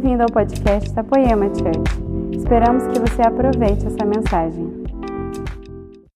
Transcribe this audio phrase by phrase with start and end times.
[0.00, 2.34] Bem-vindo ao podcast da Church.
[2.34, 4.66] Esperamos que você aproveite essa mensagem.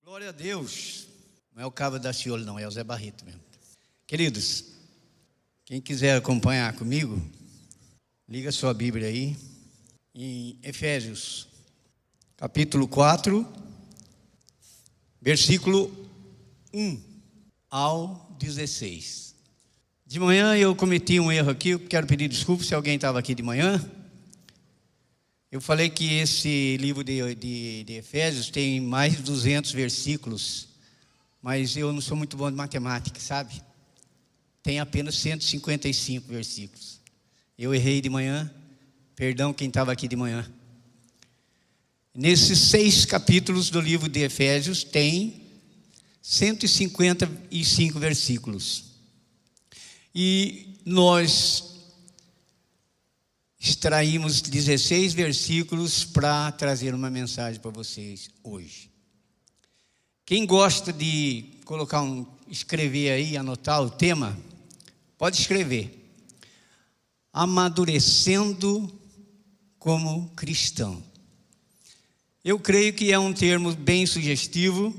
[0.02, 1.06] Glória a Deus.
[1.54, 3.42] Não é o Cabo da Ciolo, não, é o Zé Barreto mesmo.
[4.06, 4.72] Queridos,
[5.66, 7.20] quem quiser acompanhar comigo,
[8.26, 9.36] liga sua Bíblia aí,
[10.14, 11.46] em Efésios,
[12.38, 13.46] capítulo 4,
[15.20, 15.92] versículo
[16.72, 17.02] 1
[17.68, 19.33] ao 16.
[20.14, 23.34] De manhã eu cometi um erro aqui, eu quero pedir desculpa se alguém estava aqui
[23.34, 23.84] de manhã.
[25.50, 30.68] Eu falei que esse livro de, de, de, Efésios tem mais de 200 versículos,
[31.42, 33.60] mas eu não sou muito bom de matemática, sabe?
[34.62, 37.00] Tem apenas 155 versículos.
[37.58, 38.48] Eu errei de manhã,
[39.16, 40.48] perdão quem estava aqui de manhã.
[42.14, 45.42] Nesses seis capítulos do livro de Efésios tem
[46.22, 48.93] 155 versículos.
[50.14, 51.74] E nós
[53.58, 58.90] extraímos 16 versículos para trazer uma mensagem para vocês hoje.
[60.24, 64.38] Quem gosta de colocar um, escrever aí, anotar o tema,
[65.18, 66.14] pode escrever.
[67.32, 68.92] Amadurecendo
[69.78, 71.02] como cristão.
[72.44, 74.94] Eu creio que é um termo bem sugestivo,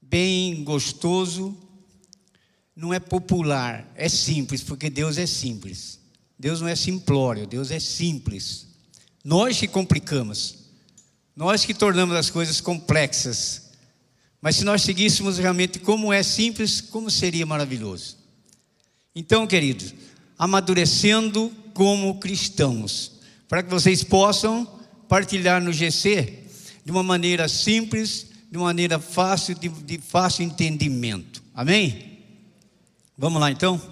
[0.00, 1.56] bem gostoso,
[2.78, 5.98] não é popular, é simples, porque Deus é simples.
[6.38, 8.68] Deus não é simplório, Deus é simples.
[9.24, 10.58] Nós que complicamos,
[11.34, 13.70] nós que tornamos as coisas complexas.
[14.40, 18.16] Mas se nós seguíssemos realmente como é simples, como seria maravilhoso.
[19.12, 19.92] Então, queridos,
[20.38, 23.14] amadurecendo como cristãos,
[23.48, 24.64] para que vocês possam
[25.08, 26.44] partilhar no GC
[26.84, 31.42] de uma maneira simples, de uma maneira fácil, de, de fácil entendimento.
[31.52, 32.07] Amém?
[33.18, 33.82] Vamos lá então?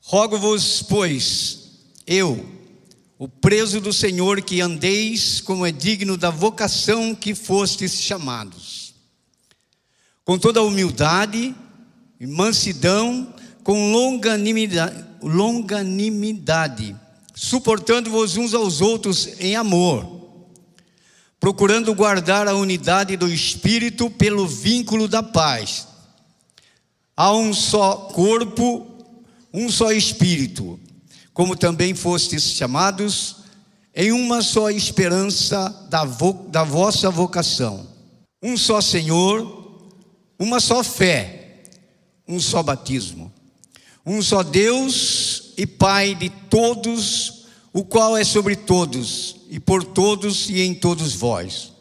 [0.00, 1.70] Rogo-vos, pois,
[2.06, 2.48] eu,
[3.18, 8.94] o preso do Senhor, que andeis como é digno da vocação que fostes chamados,
[10.24, 11.54] com toda humildade
[12.20, 13.34] e mansidão,
[13.64, 16.96] com longanimidade, longanimidade
[17.34, 20.20] suportando-vos uns aos outros em amor,
[21.40, 25.88] procurando guardar a unidade do Espírito pelo vínculo da paz.
[27.16, 28.86] Há um só corpo,
[29.52, 30.80] um só espírito,
[31.34, 33.36] como também fostes chamados
[33.94, 37.86] em uma só esperança da, vo da vossa vocação.
[38.42, 39.90] Um só Senhor,
[40.38, 41.64] uma só fé,
[42.26, 43.32] um só batismo.
[44.04, 50.48] Um só Deus e Pai de todos, o qual é sobre todos, e por todos
[50.48, 51.71] e em todos vós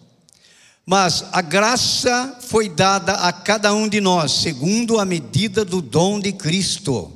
[0.85, 6.19] mas a graça foi dada a cada um de nós, segundo a medida do dom
[6.19, 7.11] de Cristo.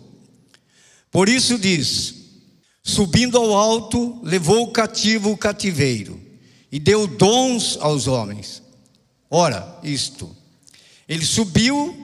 [1.12, 2.14] Por isso diz:
[2.84, 6.22] subindo ao alto, levou cativo o cativeiro
[6.72, 8.62] e deu dons aos homens.
[9.30, 10.36] Ora, isto,
[11.08, 11.96] ele subiu,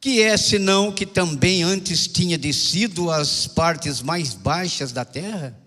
[0.00, 5.58] que é senão que também antes tinha descido às partes mais baixas da terra?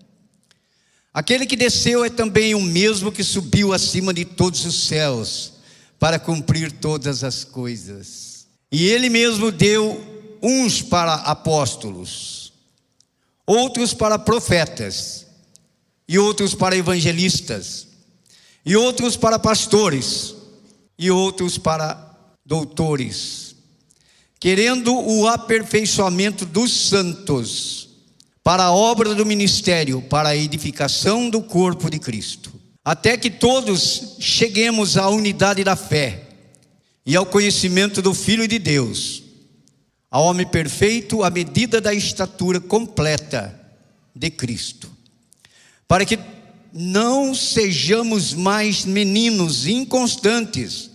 [1.14, 5.52] Aquele que desceu é também o mesmo que subiu acima de todos os céus
[5.98, 8.46] para cumprir todas as coisas.
[8.70, 10.02] E ele mesmo deu
[10.42, 12.54] uns para apóstolos,
[13.46, 15.26] outros para profetas,
[16.08, 17.86] e outros para evangelistas,
[18.64, 20.34] e outros para pastores,
[20.98, 22.10] e outros para
[22.44, 23.54] doutores,
[24.40, 27.91] querendo o aperfeiçoamento dos santos
[28.42, 32.52] para a obra do ministério, para a edificação do corpo de Cristo,
[32.84, 36.28] até que todos cheguemos à unidade da fé
[37.06, 39.22] e ao conhecimento do Filho de Deus,
[40.10, 43.58] ao homem perfeito à medida da estatura completa
[44.14, 44.90] de Cristo,
[45.86, 46.18] para que
[46.72, 50.90] não sejamos mais meninos inconstantes,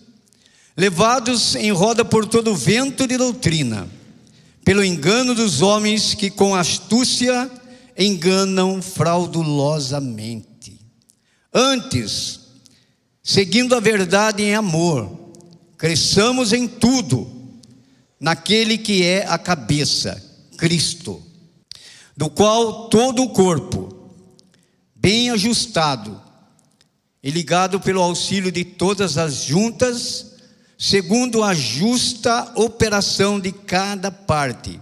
[0.76, 3.97] levados em roda por todo vento de doutrina
[4.68, 7.50] pelo engano dos homens que com astúcia
[7.98, 10.82] enganam fraudulosamente.
[11.54, 12.42] Antes,
[13.24, 15.32] seguindo a verdade em amor,
[15.78, 17.32] cresçamos em tudo
[18.20, 20.22] naquele que é a cabeça,
[20.58, 21.24] Cristo,
[22.18, 24.12] do qual todo o corpo,
[24.94, 26.22] bem ajustado
[27.24, 30.27] e ligado pelo auxílio de todas as juntas,
[30.78, 34.80] segundo a justa operação de cada parte,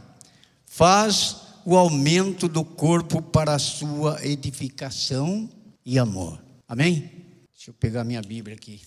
[0.65, 5.50] faz o aumento do corpo para a sua edificação
[5.86, 6.44] e amor.
[6.68, 7.09] Amém?
[7.53, 8.81] Deixa eu pegar minha Bíblia aqui.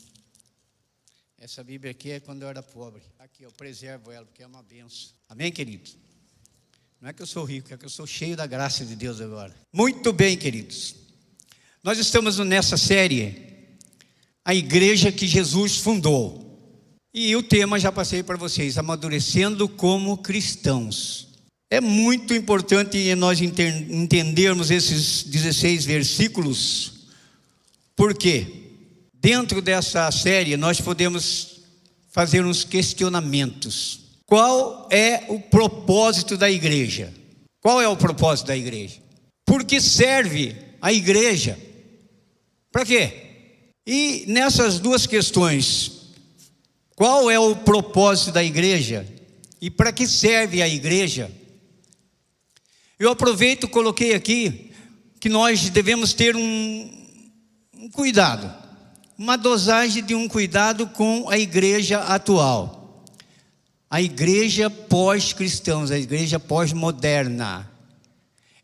[1.39, 3.03] Essa Bíblia aqui é quando eu era pobre.
[3.19, 5.11] Aqui eu preservo ela porque é uma benção.
[5.29, 5.97] Amém, queridos?
[7.01, 9.21] Não é que eu sou rico, é que eu sou cheio da graça de Deus
[9.21, 9.55] agora.
[9.73, 10.97] Muito bem, queridos.
[11.83, 13.79] Nós estamos nessa série,
[14.45, 16.48] a igreja que Jesus fundou.
[17.13, 21.29] E o tema já passei para vocês, amadurecendo como cristãos.
[21.71, 26.93] É muito importante nós entendermos esses 16 versículos,
[27.95, 28.47] porque
[29.15, 31.61] dentro dessa série nós podemos
[32.11, 34.01] fazer uns questionamentos.
[34.25, 37.13] Qual é o propósito da igreja?
[37.61, 38.97] Qual é o propósito da igreja?
[39.45, 41.59] Por que serve a igreja?
[42.71, 43.13] Para quê?
[43.87, 45.98] E nessas duas questões,
[46.99, 49.07] qual é o propósito da igreja
[49.61, 51.31] e para que serve a igreja?
[52.99, 54.73] Eu aproveito e coloquei aqui
[55.21, 56.91] que nós devemos ter um,
[57.73, 58.53] um cuidado,
[59.17, 63.05] uma dosagem de um cuidado com a igreja atual.
[63.89, 67.71] A igreja pós-cristãos, a igreja pós-moderna.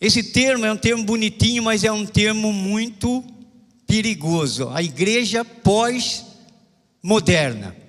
[0.01, 3.23] Esse termo é um termo bonitinho, mas é um termo muito
[3.87, 4.71] perigoso.
[4.71, 7.84] A igreja pós-moderna.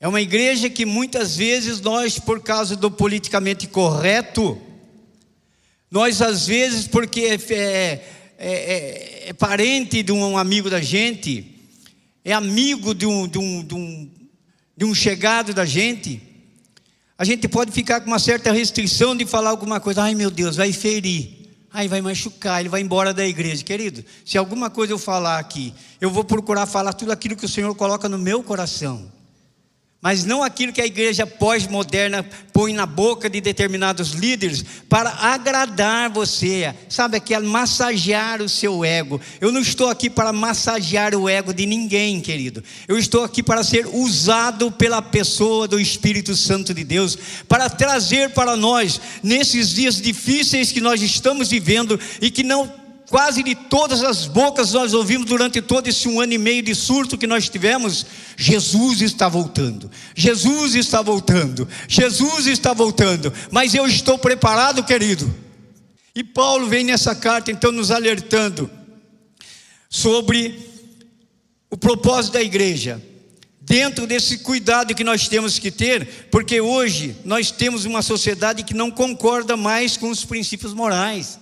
[0.00, 4.56] É uma igreja que muitas vezes nós, por causa do politicamente correto,
[5.90, 8.02] nós às vezes, porque é, é,
[8.38, 11.52] é, é parente de um amigo da gente,
[12.24, 14.10] é amigo de um, de, um, de, um,
[14.76, 16.22] de um chegado da gente,
[17.16, 20.54] a gente pode ficar com uma certa restrição de falar alguma coisa, ai meu Deus,
[20.54, 21.36] vai ferir.
[21.72, 23.64] Aí vai machucar, ele vai embora da igreja.
[23.64, 27.48] Querido, se alguma coisa eu falar aqui, eu vou procurar falar tudo aquilo que o
[27.48, 29.17] Senhor coloca no meu coração
[30.00, 36.08] mas não aquilo que a igreja pós-moderna põe na boca de determinados líderes para agradar
[36.08, 39.20] você, sabe, aquele massagear o seu ego.
[39.40, 42.62] Eu não estou aqui para massagear o ego de ninguém, querido.
[42.86, 47.18] Eu estou aqui para ser usado pela pessoa do Espírito Santo de Deus,
[47.48, 53.42] para trazer para nós, nesses dias difíceis que nós estamos vivendo e que não quase
[53.42, 57.18] de todas as bocas nós ouvimos durante todo esse um ano e meio de surto
[57.18, 58.06] que nós tivemos:
[58.36, 63.32] Jesus está voltando, Jesus está voltando, Jesus está voltando.
[63.50, 65.34] Mas eu estou preparado, querido.
[66.14, 68.70] E Paulo vem nessa carta então nos alertando
[69.88, 70.58] sobre
[71.70, 73.02] o propósito da igreja.
[73.60, 78.72] Dentro desse cuidado que nós temos que ter, porque hoje nós temos uma sociedade que
[78.72, 81.38] não concorda mais com os princípios morais.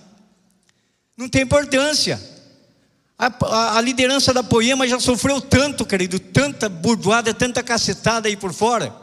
[1.17, 2.21] Não tem importância.
[3.17, 8.37] A, a, a, liderança da Poema já sofreu tanto, querido, tanta burdoada, tanta cacetada aí
[8.37, 8.95] por fora.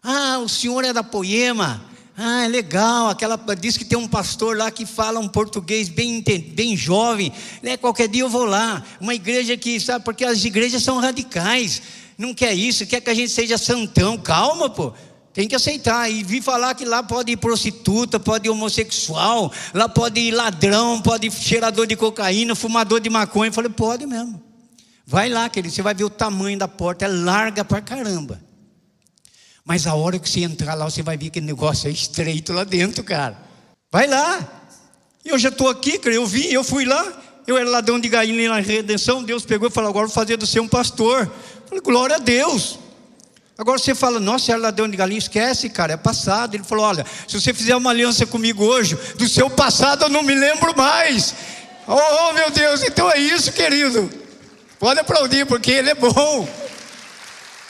[0.00, 1.84] Ah, o senhor é da Poema.
[2.16, 3.08] Ah, é legal.
[3.08, 7.32] Aquela diz que tem um pastor lá que fala um português bem, bem jovem.
[7.60, 7.76] Né?
[7.76, 8.84] Qualquer dia eu vou lá.
[9.00, 11.82] Uma igreja que, sabe, porque as igrejas são radicais.
[12.16, 14.16] Não quer isso, quer que a gente seja santão.
[14.16, 14.92] Calma, pô.
[15.34, 16.08] Tem que aceitar.
[16.08, 21.02] E vi falar que lá pode ir prostituta, pode ir homossexual, lá pode ir ladrão,
[21.02, 23.48] pode ir cheirador de cocaína, fumador de maconha.
[23.48, 24.40] Eu falei, pode mesmo.
[25.04, 28.40] Vai lá, querido, você vai ver o tamanho da porta, é larga pra caramba.
[29.64, 32.52] Mas a hora que você entrar lá, você vai ver que o negócio é estreito
[32.52, 33.36] lá dentro, cara.
[33.90, 34.62] Vai lá.
[35.24, 36.14] Eu já estou aqui, cara.
[36.14, 37.22] Eu vim, eu fui lá.
[37.46, 39.22] Eu era ladrão de galinha na redenção.
[39.22, 41.22] Deus pegou e falou: agora vou fazer do ser um pastor.
[41.22, 42.78] Eu falei, glória a Deus.
[43.56, 46.54] Agora você fala, nossa, era ladrão de galinha, esquece, cara, é passado.
[46.54, 50.22] Ele falou: olha, se você fizer uma aliança comigo hoje, do seu passado eu não
[50.22, 51.34] me lembro mais.
[51.86, 54.10] Oh, oh meu Deus, então é isso, querido.
[54.78, 56.48] Pode aplaudir, porque ele é bom.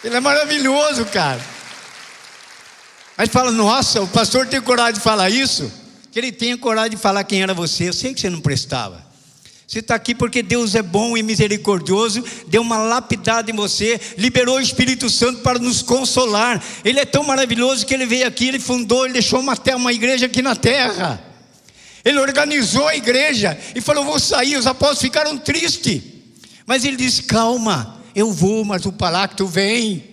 [0.02, 1.40] Ele é maravilhoso, cara.
[3.16, 5.70] Mas fala, nossa, o pastor tem coragem de falar isso?
[6.10, 7.88] Que ele tenha coragem de falar quem era você.
[7.88, 9.04] Eu sei que você não prestava.
[9.66, 14.56] Você está aqui porque Deus é bom e misericordioso, deu uma lapidada em você, liberou
[14.56, 16.62] o Espírito Santo para nos consolar.
[16.84, 20.26] Ele é tão maravilhoso que ele veio aqui, ele fundou, ele deixou uma, uma igreja
[20.26, 21.22] aqui na terra.
[22.04, 24.56] Ele organizou a igreja e falou: Vou sair.
[24.56, 26.02] Os apóstolos ficaram tristes,
[26.66, 30.04] mas ele disse: Calma, eu vou, mas o Palacto vem.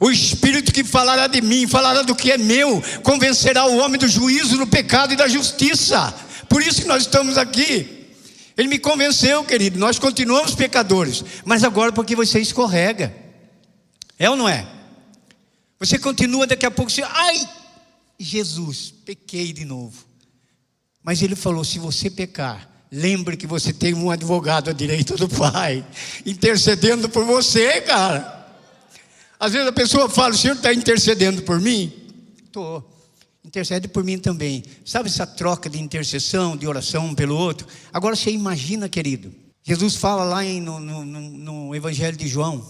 [0.00, 4.08] O Espírito que falará de mim, falará do que é meu, convencerá o homem do
[4.08, 6.14] juízo, do pecado e da justiça.
[6.48, 7.99] Por isso que nós estamos aqui.
[8.60, 9.78] Ele me convenceu, querido.
[9.78, 13.10] Nós continuamos pecadores, mas agora porque você escorrega.
[14.18, 14.70] É ou não é?
[15.78, 17.48] Você continua daqui a pouco, você, ai,
[18.18, 20.04] Jesus, pequei de novo.
[21.02, 25.26] Mas ele falou: se você pecar, lembre que você tem um advogado à direita do
[25.26, 25.82] Pai,
[26.26, 28.46] intercedendo por você, cara.
[29.38, 31.90] Às vezes a pessoa fala: o senhor está intercedendo por mim?
[32.44, 32.89] Estou.
[33.42, 34.62] Intercede por mim também.
[34.84, 37.66] Sabe essa troca de intercessão, de oração um pelo outro?
[37.92, 39.32] Agora você imagina, querido.
[39.62, 42.66] Jesus fala lá em, no, no, no Evangelho de João: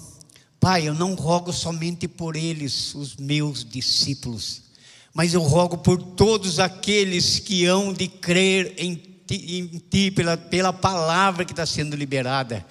[0.61, 4.63] Pai, eu não rogo somente por eles, os meus discípulos,
[5.13, 8.95] mas eu rogo por todos aqueles que hão de crer em
[9.27, 12.65] ti, em ti pela, pela palavra que está sendo liberada.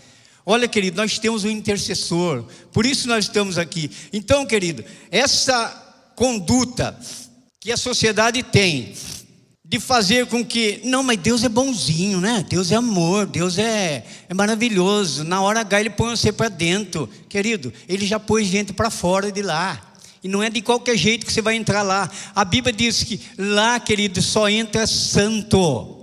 [0.45, 3.91] Olha, querido, nós temos um intercessor, por isso nós estamos aqui.
[4.13, 5.67] Então, querido, essa
[6.15, 6.97] conduta
[7.59, 8.93] que a sociedade tem
[9.65, 12.43] de fazer com que, não, mas Deus é bonzinho, né?
[12.49, 15.23] Deus é amor, Deus é, é maravilhoso.
[15.23, 19.31] Na hora H ele põe você para dentro, querido, ele já pôs gente para fora
[19.31, 19.93] de lá.
[20.23, 22.09] E não é de qualquer jeito que você vai entrar lá.
[22.33, 25.97] A Bíblia diz que lá, querido, só entra santo.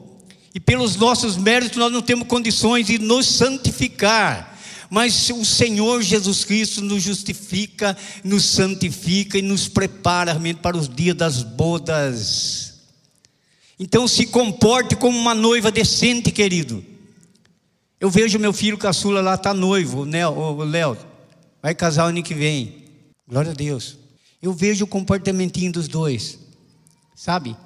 [0.55, 4.56] E pelos nossos méritos nós não temos condições de nos santificar.
[4.91, 10.89] Mas o Senhor Jesus Cristo nos justifica, nos santifica e nos prepara realmente para os
[10.89, 12.75] dias das bodas.
[13.79, 16.85] Então se comporte como uma noiva decente, querido.
[17.99, 20.97] Eu vejo meu filho caçula lá, está noivo, o Léo,
[21.63, 22.85] vai casar ano que vem.
[23.29, 23.99] Glória a Deus.
[24.41, 26.39] Eu vejo o comportamentinho dos dois,
[27.15, 27.57] sabe?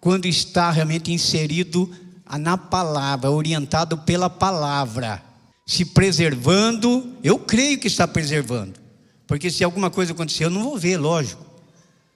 [0.00, 1.90] Quando está realmente inserido
[2.38, 5.24] na palavra, orientado pela palavra,
[5.68, 8.80] se preservando, eu creio que está preservando,
[9.26, 11.44] porque se alguma coisa acontecer, eu não vou ver, lógico,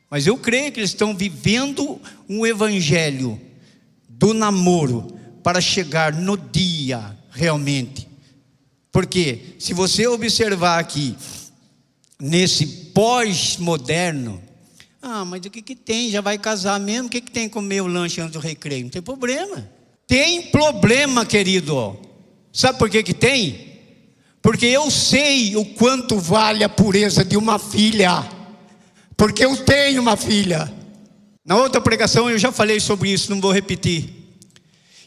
[0.09, 3.39] mas eu creio que eles estão vivendo um evangelho
[4.09, 8.09] do namoro para chegar no dia realmente,
[8.91, 11.15] porque se você observar aqui,
[12.19, 14.43] nesse pós-moderno,
[15.03, 16.11] ah, mas o que, que tem?
[16.11, 17.09] Já vai casar mesmo?
[17.09, 18.85] O que, que tem comer o lanche antes do recreio?
[18.85, 19.69] Não tem problema.
[20.07, 21.99] Tem problema, querido.
[22.53, 23.73] Sabe por que, que tem?
[24.43, 28.29] Porque eu sei o quanto vale a pureza de uma filha.
[29.17, 30.73] Porque eu tenho uma filha.
[31.45, 34.23] Na outra pregação eu já falei sobre isso, não vou repetir.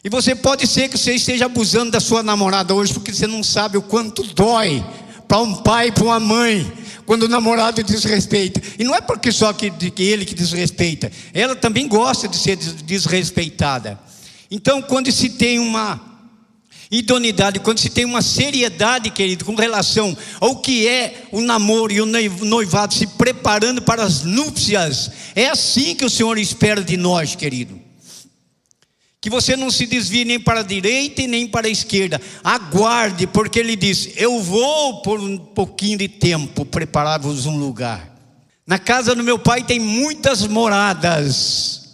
[0.02, 3.42] E você pode ser que você esteja abusando da sua namorada hoje, porque você não
[3.42, 4.84] sabe o quanto dói
[5.26, 6.72] para um pai para uma mãe
[7.04, 8.60] quando o namorado desrespeita.
[8.78, 12.56] E não é porque só que, que ele que desrespeita, ela também gosta de ser
[12.56, 13.98] desrespeitada.
[14.50, 16.15] Então, quando se tem uma
[16.90, 22.00] idoneidade, quando se tem uma seriedade, querido, com relação ao que é o namoro e
[22.00, 27.34] o noivado, se preparando para as núpcias, é assim que o Senhor espera de nós,
[27.34, 27.86] querido
[29.26, 32.20] que você não se desvie nem para a direita e nem para a esquerda.
[32.44, 38.14] Aguarde, porque ele diz: Eu vou por um pouquinho de tempo preparar-vos um lugar.
[38.64, 41.85] Na casa do meu pai tem muitas moradas,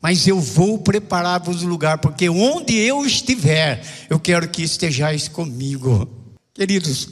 [0.00, 6.08] mas eu vou preparar-vos lugar, porque onde eu estiver, eu quero que estejais comigo.
[6.54, 7.08] Queridos,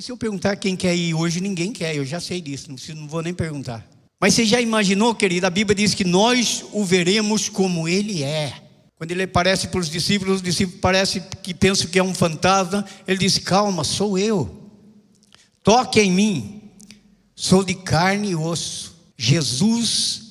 [0.00, 3.22] se eu perguntar quem quer ir hoje, ninguém quer, eu já sei disso, não vou
[3.22, 3.88] nem perguntar.
[4.20, 5.46] Mas você já imaginou, querido?
[5.48, 8.54] A Bíblia diz que nós o veremos como ele é.
[8.94, 12.84] Quando ele aparece para os discípulos, os discípulos parece que pensam que é um fantasma.
[13.04, 14.70] Ele diz: Calma, sou eu.
[15.64, 16.70] Toque em mim.
[17.34, 18.94] Sou de carne e osso.
[19.18, 20.21] Jesus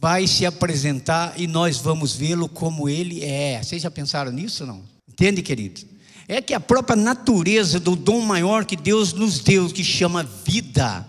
[0.00, 3.62] vai se apresentar e nós vamos vê-lo como ele é.
[3.62, 4.82] Vocês já pensaram nisso não?
[5.06, 5.82] Entende, querido?
[6.26, 11.06] É que a própria natureza do dom maior que Deus nos deu, que chama vida,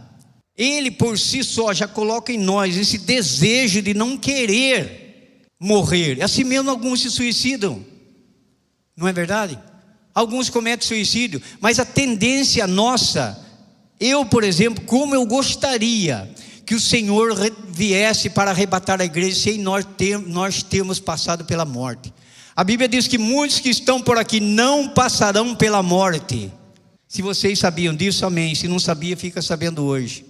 [0.57, 6.21] ele por si só já coloca em nós esse desejo de não querer morrer.
[6.21, 7.86] Assim mesmo alguns se suicidam.
[8.98, 9.57] Não é verdade?
[10.13, 13.39] Alguns cometem suicídio, mas a tendência nossa,
[14.00, 16.29] eu, por exemplo, como eu gostaria
[16.71, 17.35] que o Senhor
[17.67, 22.13] viesse para arrebatar a igreja sem nós, ter, nós termos passado pela morte.
[22.55, 26.49] A Bíblia diz que muitos que estão por aqui não passarão pela morte.
[27.09, 28.55] Se vocês sabiam disso, amém.
[28.55, 30.25] Se não sabia, fica sabendo hoje.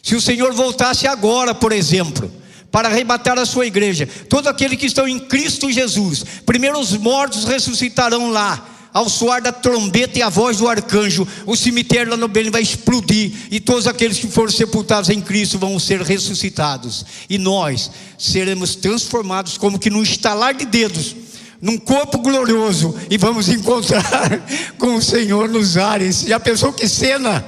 [0.00, 2.30] Se o Senhor voltasse agora, por exemplo,
[2.70, 7.42] para arrebatar a sua igreja, todos aqueles que estão em Cristo Jesus, primeiro os mortos
[7.46, 12.28] ressuscitarão lá, ao soar da trombeta e a voz do arcanjo, o cemitério lá no
[12.28, 17.38] Belém vai explodir, e todos aqueles que foram sepultados em Cristo vão ser ressuscitados, e
[17.38, 21.14] nós seremos transformados como que num estalar de dedos,
[21.60, 24.02] num corpo glorioso, e vamos encontrar
[24.78, 26.22] com o Senhor nos ares.
[26.22, 27.44] Já pensou que cena?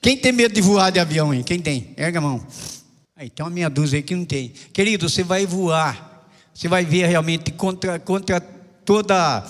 [0.00, 1.44] Quem tem medo de voar de avião aí?
[1.44, 1.94] Quem tem?
[1.96, 2.44] Erga a mão.
[3.16, 4.52] Aí tem uma meia dúzia aí que não tem.
[4.72, 6.26] Querido, você vai voar.
[6.52, 9.46] Você vai ver realmente contra, contra toda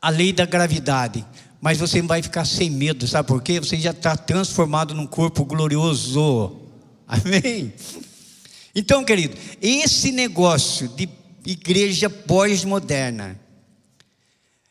[0.00, 1.24] a lei da gravidade.
[1.60, 3.60] Mas você vai ficar sem medo, sabe por quê?
[3.60, 6.60] Você já está transformado num corpo glorioso.
[7.06, 7.72] Amém?
[8.74, 11.08] Então, querido, esse negócio de
[11.46, 13.38] igreja pós-moderna,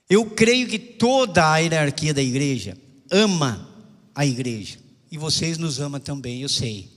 [0.10, 2.78] eu creio que toda a hierarquia da igreja
[3.10, 3.70] ama
[4.14, 4.78] a igreja.
[5.12, 6.90] E vocês nos amam também, eu sei.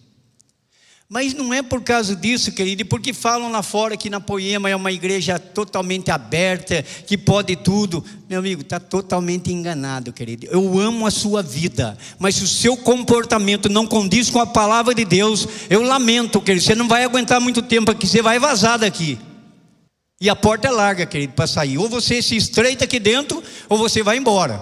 [1.15, 4.69] Mas não é por causa disso, querido, e porque falam lá fora que na Poema
[4.69, 8.05] é uma igreja totalmente aberta, que pode tudo.
[8.29, 10.49] Meu amigo, está totalmente enganado, querido.
[10.51, 14.93] Eu amo a sua vida, mas se o seu comportamento não condiz com a palavra
[14.93, 16.65] de Deus, eu lamento, querido.
[16.65, 19.17] Você não vai aguentar muito tempo aqui, você vai vazar daqui.
[20.21, 21.79] E a porta é larga, querido, para sair.
[21.79, 24.61] Ou você se estreita aqui dentro, ou você vai embora.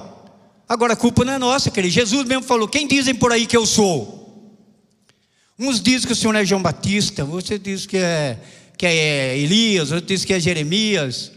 [0.69, 1.95] Agora a culpa não é nossa, querido.
[1.95, 4.22] Jesus mesmo falou: quem dizem por aí que eu sou?
[5.59, 8.39] Uns dizem que o Senhor é João Batista, você diz que é,
[8.77, 11.33] que é Elias, outro diz que é Jeremias.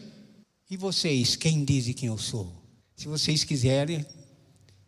[0.70, 2.52] E vocês, quem dizem quem eu sou?
[2.96, 4.06] Se vocês quiserem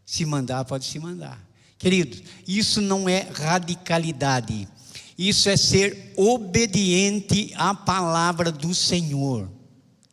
[0.05, 1.45] se mandar, pode se mandar.
[1.77, 4.67] Queridos, isso não é radicalidade.
[5.17, 9.49] Isso é ser obediente à palavra do Senhor.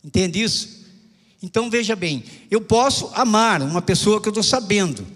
[0.03, 0.85] Entende isso?
[1.43, 5.07] Então veja bem, eu posso amar uma pessoa que eu estou sabendo.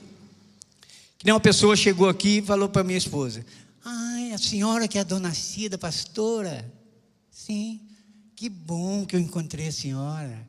[1.19, 3.45] Que nem uma pessoa chegou aqui e falou para minha esposa:
[3.91, 6.71] Ai, a senhora que é a dona Cida, pastora?
[7.31, 7.81] Sim,
[8.37, 10.47] que bom que eu encontrei a senhora.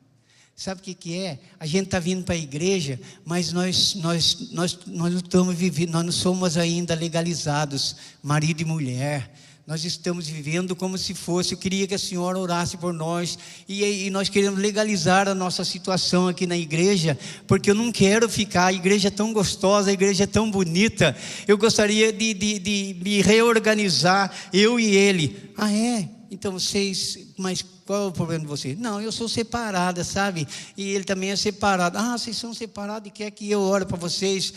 [0.54, 1.40] Sabe o que, que é?
[1.58, 5.92] A gente está vindo para a igreja, mas nós, nós, nós, nós não estamos vivendo,
[5.92, 9.34] nós não somos ainda legalizados, marido e mulher.
[9.66, 11.52] Nós estamos vivendo como se fosse.
[11.52, 13.38] Eu queria que a senhora orasse por nós.
[13.68, 18.28] E, e, nós queremos legalizar a nossa situação aqui na igreja, porque eu não quero
[18.28, 18.66] ficar.
[18.66, 21.16] A igreja é tão gostosa, a igreja é tão bonita.
[21.46, 25.52] Eu gostaria de, de, de me reorganizar, eu e ele.
[25.56, 26.08] Ah, é?
[26.30, 27.18] Então vocês.
[27.36, 28.78] Mas qual é o problema de vocês?
[28.78, 30.46] Não, eu sou separada, sabe?
[30.76, 31.98] E ele também é separado.
[31.98, 34.52] Ah, vocês são separados e quer que eu ore para vocês?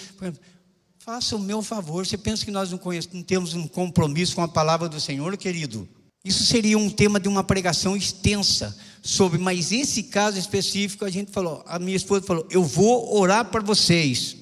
[1.03, 2.05] Faça o meu favor.
[2.05, 2.79] Você pensa que nós não,
[3.11, 5.85] não temos um compromisso com a palavra do Senhor, querido?
[6.23, 11.29] Isso seria um tema de uma pregação extensa sobre, mas esse caso específico a gente
[11.29, 14.37] falou, a minha esposa falou, eu vou orar para vocês,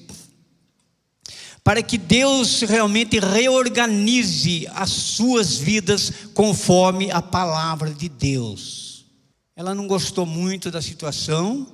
[1.64, 9.04] para que Deus realmente reorganize as suas vidas conforme a palavra de Deus.
[9.56, 11.66] Ela não gostou muito da situação,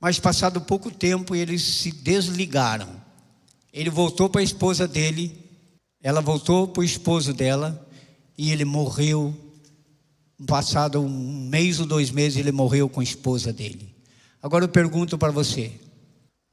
[0.00, 3.05] mas passado pouco tempo eles se desligaram.
[3.76, 5.36] Ele voltou para a esposa dele,
[6.02, 7.86] ela voltou para o esposo dela,
[8.36, 9.36] e ele morreu.
[10.46, 13.94] Passado um mês ou dois meses, ele morreu com a esposa dele.
[14.42, 15.72] Agora eu pergunto para você: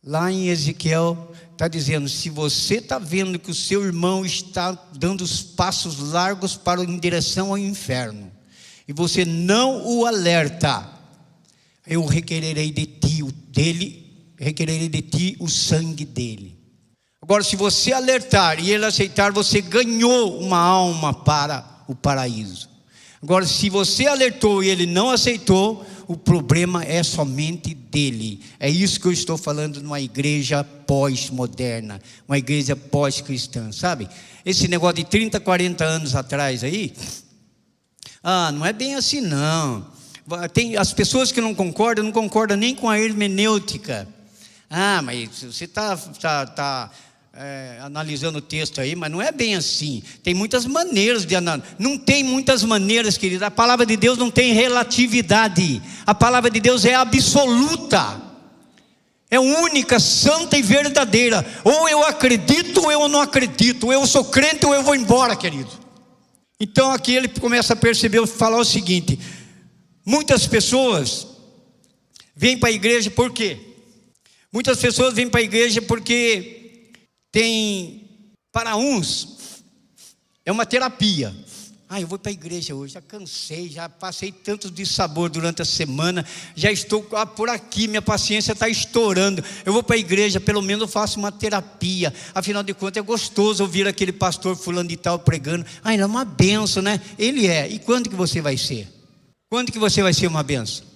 [0.03, 5.21] lá em Ezequiel, está dizendo: se você está vendo que o seu irmão está dando
[5.21, 8.29] os passos largos para em direção ao inferno,
[8.85, 10.89] e você não o alerta,
[11.87, 16.62] eu requererei de ti o dele, requererei de ti o sangue dele.
[17.23, 22.67] Agora, se você alertar e ele aceitar, você ganhou uma alma para o paraíso.
[23.21, 28.41] Agora, se você alertou e ele não aceitou, o problema é somente dele.
[28.59, 34.09] É isso que eu estou falando numa igreja pós-moderna, uma igreja pós-cristã, sabe?
[34.45, 36.93] Esse negócio de 30, 40 anos atrás aí,
[38.21, 39.87] ah, não é bem assim não.
[40.53, 44.05] Tem as pessoas que não concordam, não concordam nem com a hermenêutica.
[44.69, 46.91] Ah, mas você está tá, tá
[47.35, 50.03] é, analisando o texto aí, mas não é bem assim.
[50.21, 51.75] Tem muitas maneiras de analisar.
[51.79, 53.43] Não tem muitas maneiras, querido.
[53.43, 55.81] A palavra de Deus não tem relatividade.
[56.05, 58.21] A palavra de Deus é absoluta.
[59.31, 61.43] É única, santa e verdadeira.
[61.63, 63.87] Ou eu acredito ou eu não acredito.
[63.87, 65.71] Ou eu sou crente ou eu vou embora, querido.
[66.59, 69.19] Então aqui ele começa a perceber, falar o seguinte:
[70.05, 71.25] muitas pessoas
[72.35, 73.57] vêm para a igreja por quê?
[74.51, 76.62] Muitas pessoas vêm para a igreja porque
[77.33, 78.07] tem,
[78.51, 79.63] para uns,
[80.45, 81.35] é uma terapia.
[81.89, 85.61] Ah, eu vou para a igreja hoje, já cansei, já passei tanto de sabor durante
[85.61, 89.43] a semana, já estou ah, por aqui, minha paciência está estourando.
[89.65, 92.13] Eu vou para a igreja, pelo menos eu faço uma terapia.
[92.35, 95.65] Afinal de contas, é gostoso ouvir aquele pastor fulano de tal pregando.
[95.83, 97.01] Ah, ele é uma benção, né?
[97.17, 97.67] Ele é.
[97.67, 98.87] E quando que você vai ser?
[99.49, 100.92] Quando que você vai ser uma benção?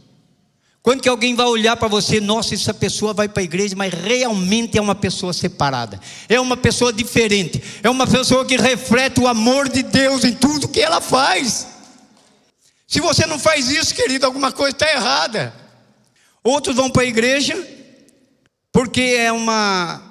[0.87, 3.93] Quando que alguém vai olhar para você, nossa, essa pessoa vai para a igreja, mas
[3.93, 9.27] realmente é uma pessoa separada, é uma pessoa diferente, é uma pessoa que reflete o
[9.27, 11.67] amor de Deus em tudo que ela faz.
[12.87, 15.53] Se você não faz isso, querido, alguma coisa está errada.
[16.41, 17.53] Outros vão para a igreja
[18.71, 20.01] porque é uma,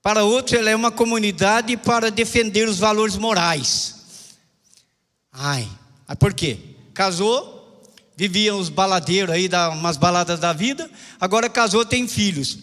[0.00, 4.36] para outros, ela é uma comunidade para defender os valores morais.
[5.32, 5.68] Ai,
[6.20, 6.60] por quê?
[6.94, 7.59] Casou,
[8.20, 12.58] viviam os baladeiros aí, da, umas baladas da vida, agora casou, tem filhos.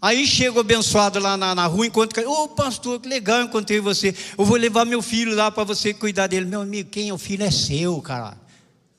[0.00, 3.80] Aí chega o abençoado lá na, na rua, encontra, ô oh, pastor, que legal, encontrei
[3.80, 4.14] você.
[4.38, 6.46] Eu vou levar meu filho lá para você cuidar dele.
[6.46, 8.34] Meu amigo, quem é o filho é seu, cara.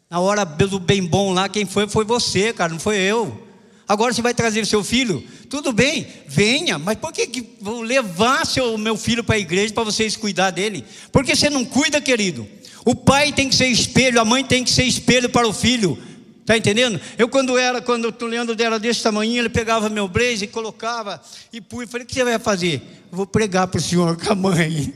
[0.07, 3.43] Na hora do bem bom lá, quem foi foi você, cara, não foi eu.
[3.87, 8.45] Agora você vai trazer seu filho, tudo bem, venha, mas por que, que vou levar
[8.45, 10.83] seu, meu filho para a igreja para vocês cuidar dele?
[11.11, 12.47] Porque você não cuida, querido.
[12.85, 15.97] O pai tem que ser espelho, a mãe tem que ser espelho para o filho.
[16.41, 17.01] Está entendendo?
[17.17, 21.19] Eu quando era, quando o Leandro era desse tamanho, ele pegava meu blazer e colocava
[21.51, 21.87] e punha.
[21.87, 23.03] Falei, o que você vai fazer?
[23.11, 24.93] Vou pregar para o senhor com a mãe.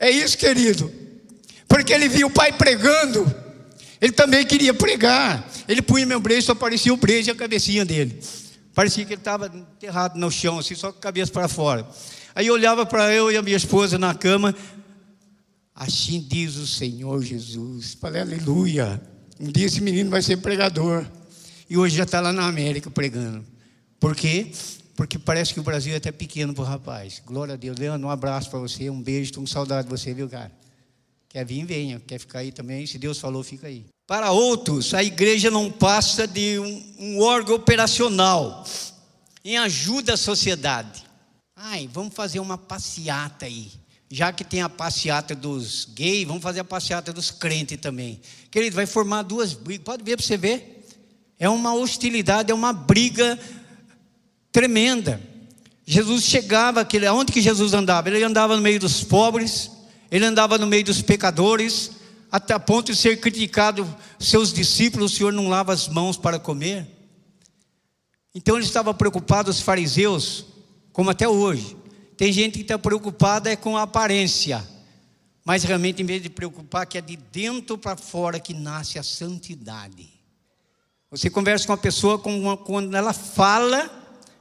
[0.00, 0.92] É isso, querido.
[1.68, 3.32] Porque ele via o pai pregando,
[4.00, 5.48] ele também queria pregar.
[5.68, 8.18] Ele punha meu blazer, só aparecia o blazer e a cabecinha dele.
[8.74, 11.86] Parecia que ele estava enterrado no chão, assim, só com a cabeça para fora.
[12.34, 14.52] Aí eu olhava para eu e a minha esposa na cama.
[15.74, 17.94] Assim diz o Senhor Jesus.
[17.94, 19.02] Falei, aleluia.
[19.40, 21.04] Um dia esse menino vai ser pregador.
[21.68, 23.44] E hoje já está lá na América pregando.
[23.98, 24.52] Por quê?
[24.94, 27.20] Porque parece que o Brasil é até pequeno para o rapaz.
[27.26, 27.76] Glória a Deus.
[27.76, 30.52] Leandro, um abraço para você, um beijo, estou com saudade de você, viu, cara?
[31.28, 31.98] Quer vir, venha.
[31.98, 32.86] Quer ficar aí também?
[32.86, 33.84] Se Deus falou, fica aí.
[34.06, 38.64] Para outros, a igreja não passa de um, um órgão operacional
[39.44, 41.02] em ajuda à sociedade.
[41.56, 43.72] Ai, vamos fazer uma passeata aí
[44.14, 48.20] já que tem a passeata dos gays, vamos fazer a passeata dos crentes também.
[48.48, 49.84] Querido, vai formar duas brigas.
[49.84, 50.86] Pode ver para você ver.
[51.36, 53.36] É uma hostilidade, é uma briga
[54.52, 55.20] tremenda.
[55.84, 58.08] Jesus chegava, aquele, onde que Jesus andava?
[58.08, 59.68] Ele andava no meio dos pobres,
[60.08, 61.90] ele andava no meio dos pecadores,
[62.30, 63.84] até a ponto de ser criticado,
[64.20, 66.86] seus discípulos, o Senhor não lava as mãos para comer.
[68.32, 70.44] Então ele estava preocupado, os fariseus,
[70.92, 71.76] como até hoje,
[72.16, 74.62] tem gente que está preocupada é com a aparência,
[75.44, 79.02] mas realmente, em vez de preocupar, que é de dentro para fora que nasce a
[79.02, 80.08] santidade.
[81.10, 83.88] Você conversa com uma pessoa, quando ela fala,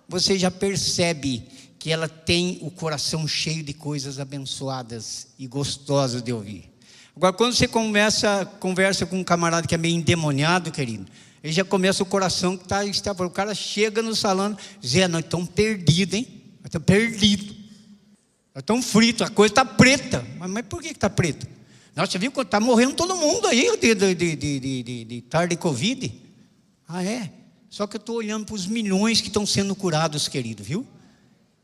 [0.08, 6.32] você já percebe que ela tem o coração cheio de coisas abençoadas e gostosas de
[6.32, 6.72] ouvir.
[7.16, 11.06] Agora, quando você começa, conversa com um camarada que é meio endemoniado, querido,
[11.44, 15.26] ele já começa o coração que está, está o cara chega no salão, Zé, nós
[15.26, 16.28] estamos perdidos, hein?
[16.62, 17.53] Nós estamos perdidos.
[18.54, 20.24] Está tão frito, a coisa está preta.
[20.38, 21.50] Mas, mas, por que está preta?
[21.96, 25.56] Nossa, viu que está morrendo todo mundo aí de, de, de, de, de, de tarde
[25.56, 26.14] de Covid?
[26.88, 27.32] Ah, é?
[27.68, 30.86] Só que eu estou olhando para os milhões que estão sendo curados, querido, viu?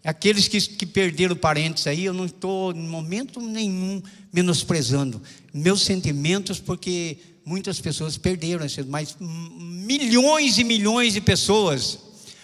[0.04, 4.02] Aqueles que, que perderam parentes aí, eu não estou, em momento nenhum,
[4.34, 5.21] menosprezando
[5.54, 11.99] meus sentimentos, porque muitas pessoas perderam, mas milhões e milhões de pessoas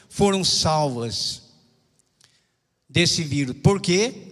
[0.07, 1.41] foram salvas
[2.87, 3.55] desse vírus.
[3.63, 4.24] Por quê?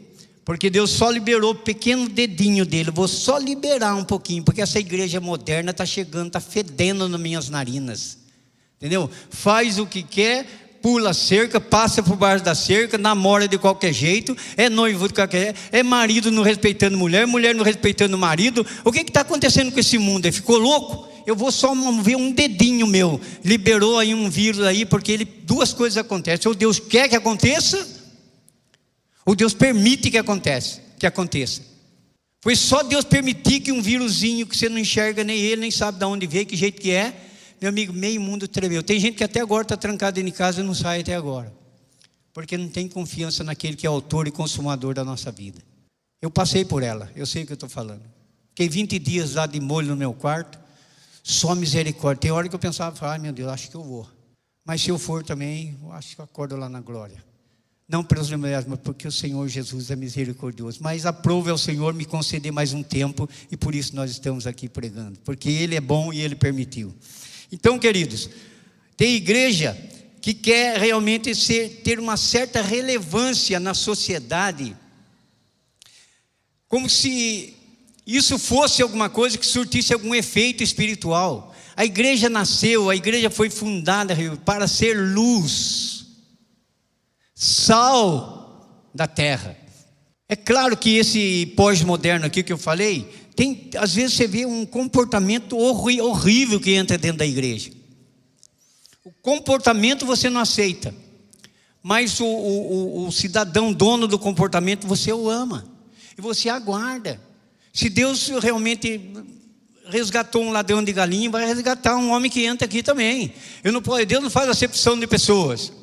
[0.45, 2.91] Porque Deus só liberou o pequeno dedinho dele.
[2.91, 7.49] Vou só liberar um pouquinho, porque essa igreja moderna está chegando, está fedendo nas minhas
[7.49, 8.17] narinas.
[8.77, 9.09] Entendeu?
[9.29, 10.45] Faz o que quer,
[10.81, 15.13] pula a cerca, passa por baixo da cerca, namora de qualquer jeito, é noivo de
[15.13, 18.65] qualquer jeito, é marido não respeitando mulher, mulher não respeitando marido.
[18.83, 20.25] O que está acontecendo com esse mundo?
[20.25, 21.07] Ele ficou louco?
[21.25, 23.21] Eu vou só ver um dedinho meu.
[23.45, 26.49] Liberou aí um vírus aí, porque ele, duas coisas acontecem.
[26.49, 28.02] Ou Deus quer que aconteça,
[29.25, 31.61] ou Deus permite que aconteça, que aconteça.
[32.41, 35.97] Foi só Deus permitir que um vírusinho que você não enxerga nem ele, nem sabe
[35.97, 37.13] de onde veio, que jeito que é,
[37.61, 38.83] meu amigo, meio mundo tremeu.
[38.83, 41.53] Tem gente que até agora está trancada em casa e não sai até agora.
[42.33, 45.61] Porque não tem confiança naquele que é autor e consumador da nossa vida.
[46.21, 48.03] Eu passei por ela, eu sei o que eu estou falando.
[48.49, 50.59] Fiquei 20 dias lá de molho no meu quarto,
[51.23, 52.19] só misericórdia.
[52.19, 54.05] Tem hora que eu pensava, ai meu Deus, acho que eu vou.
[54.65, 57.23] Mas se eu for também, eu acho que eu acordo lá na glória.
[57.93, 60.79] Não pelos memoriais, mas porque o Senhor Jesus é misericordioso.
[60.81, 64.67] Mas aprove ao Senhor me conceder mais um tempo e por isso nós estamos aqui
[64.67, 65.19] pregando.
[65.23, 66.91] Porque Ele é bom e Ele permitiu.
[67.51, 68.31] Então, queridos,
[68.97, 69.77] tem igreja
[70.19, 74.75] que quer realmente ser, ter uma certa relevância na sociedade,
[76.67, 77.53] como se
[78.07, 81.53] isso fosse alguma coisa que surtisse algum efeito espiritual.
[81.75, 85.92] A igreja nasceu, a igreja foi fundada para ser luz
[87.43, 89.57] sal da terra.
[90.29, 94.65] É claro que esse pós-moderno aqui que eu falei, tem, às vezes você vê um
[94.65, 97.71] comportamento horrível que entra dentro da igreja.
[99.03, 100.95] O comportamento você não aceita,
[101.81, 105.65] mas o, o, o cidadão dono do comportamento você o ama
[106.17, 107.19] e você aguarda.
[107.73, 109.11] Se Deus realmente
[109.89, 113.33] resgatou um ladrão de galinha, vai resgatar um homem que entra aqui também.
[113.63, 115.82] Eu não Deus não faz acepção de pessoas.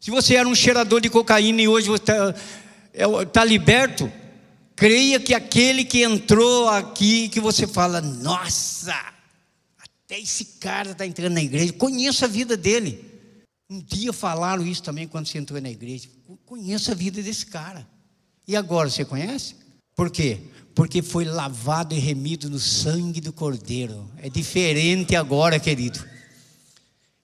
[0.00, 2.34] Se você era um cheirador de cocaína e hoje você está
[2.94, 4.10] é, tá liberto,
[4.74, 8.94] creia que aquele que entrou aqui, que você fala, nossa,
[9.78, 13.04] até esse cara está entrando na igreja, conheça a vida dele.
[13.68, 16.08] Um dia falaram isso também quando você entrou na igreja.
[16.46, 17.86] Conheça a vida desse cara.
[18.48, 19.54] E agora você conhece?
[19.94, 20.40] Por quê?
[20.74, 24.10] Porque foi lavado e remido no sangue do Cordeiro.
[24.16, 26.02] É diferente agora, querido.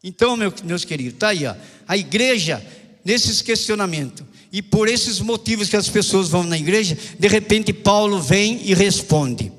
[0.09, 1.55] Então, meus queridos, está aí, ó,
[1.88, 2.64] a igreja,
[3.05, 8.21] nesses questionamentos, e por esses motivos que as pessoas vão na igreja, de repente Paulo
[8.21, 9.51] vem e responde: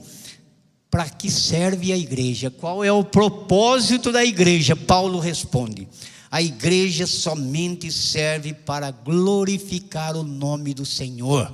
[0.89, 2.49] para que serve a igreja?
[2.49, 4.73] Qual é o propósito da igreja?
[4.73, 5.85] Paulo responde:
[6.31, 11.53] a igreja somente serve para glorificar o nome do Senhor.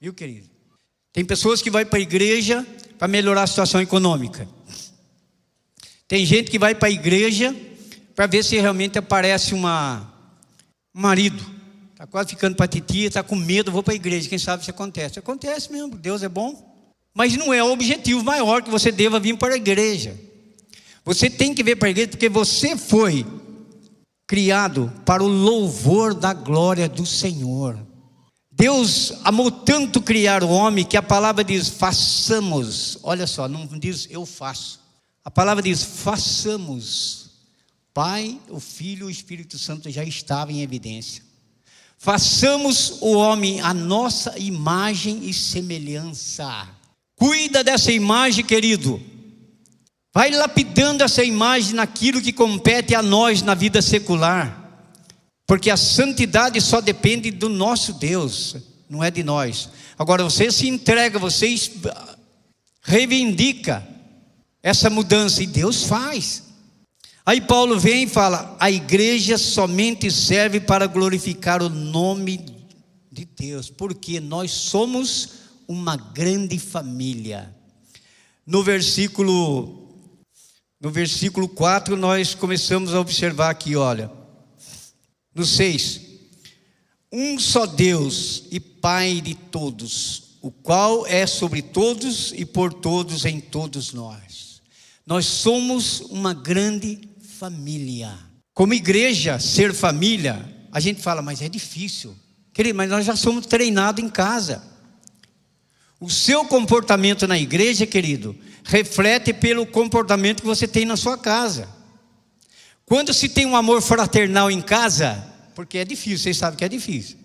[0.00, 0.48] Viu, querido?
[1.12, 2.66] Tem pessoas que vão para a igreja
[2.98, 4.48] para melhorar a situação econômica.
[6.08, 7.54] Tem gente que vai para a igreja
[8.16, 10.10] para ver se realmente aparece uma,
[10.94, 11.44] um marido.
[11.92, 14.28] Está quase ficando para titia, está com medo, vou para a igreja.
[14.28, 15.18] Quem sabe se acontece?
[15.18, 16.74] Acontece mesmo, Deus é bom.
[17.14, 20.18] Mas não é o objetivo maior que você deva vir para a igreja.
[21.04, 23.26] Você tem que vir para a igreja porque você foi
[24.26, 27.78] criado para o louvor da glória do Senhor.
[28.50, 32.98] Deus amou tanto criar o homem que a palavra diz façamos.
[33.02, 34.80] Olha só, não diz eu faço.
[35.22, 37.25] A palavra diz façamos.
[37.96, 41.22] Pai, o Filho e o Espírito Santo já estavam em evidência.
[41.96, 46.68] Façamos o homem a nossa imagem e semelhança.
[47.14, 49.02] Cuida dessa imagem, querido.
[50.12, 54.92] Vai lapidando essa imagem naquilo que compete a nós na vida secular.
[55.46, 58.56] Porque a santidade só depende do nosso Deus,
[58.90, 59.70] não é de nós.
[59.98, 61.48] Agora você se entrega, você
[62.82, 63.88] reivindica
[64.62, 66.45] essa mudança e Deus faz.
[67.26, 72.38] Aí Paulo vem e fala: a igreja somente serve para glorificar o nome
[73.10, 75.30] de Deus, porque nós somos
[75.66, 77.52] uma grande família.
[78.46, 79.82] No versículo
[80.80, 84.08] no versículo 4 nós começamos a observar aqui, olha.
[85.34, 86.02] No 6.
[87.10, 93.24] Um só Deus e Pai de todos, o qual é sobre todos e por todos
[93.24, 94.62] em todos nós.
[95.04, 97.05] Nós somos uma grande
[97.38, 98.18] família.
[98.54, 102.16] Como igreja, ser família, a gente fala, mas é difícil.
[102.52, 104.62] Querido, mas nós já somos treinados em casa.
[106.00, 111.68] O seu comportamento na igreja, querido, reflete pelo comportamento que você tem na sua casa.
[112.86, 115.22] Quando se tem um amor fraternal em casa,
[115.54, 117.18] porque é difícil, vocês sabem que é difícil.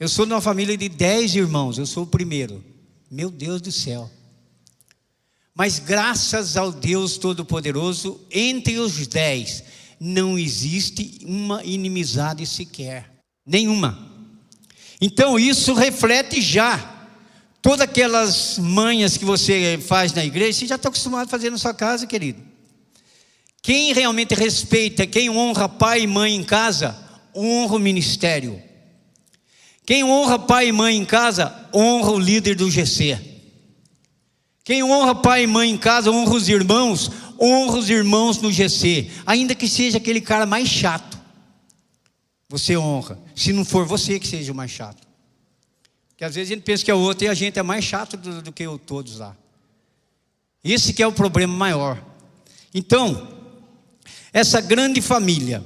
[0.00, 2.64] Eu sou de uma família de dez irmãos, eu sou o primeiro.
[3.10, 4.10] Meu Deus do céu.
[5.58, 9.64] Mas graças ao Deus Todo-Poderoso, entre os dez,
[9.98, 13.10] não existe uma inimizade sequer.
[13.44, 14.08] Nenhuma.
[15.00, 16.94] Então isso reflete já
[17.60, 21.58] Todas aquelas manhas que você faz na igreja, você já está acostumado a fazer na
[21.58, 22.40] sua casa, querido.
[23.60, 26.96] Quem realmente respeita, quem honra pai e mãe em casa,
[27.34, 28.62] honra o ministério.
[29.84, 33.18] Quem honra pai e mãe em casa, honra o líder do GC.
[34.68, 39.10] Quem honra pai e mãe em casa, honra os irmãos, honra os irmãos no GC,
[39.24, 41.18] ainda que seja aquele cara mais chato.
[42.50, 45.08] Você honra, se não for você que seja o mais chato.
[46.18, 47.82] Que às vezes a gente pensa que é o outro e a gente é mais
[47.82, 49.34] chato do, do que todos lá.
[50.62, 52.04] Esse que é o problema maior.
[52.74, 53.26] Então,
[54.34, 55.64] essa grande família.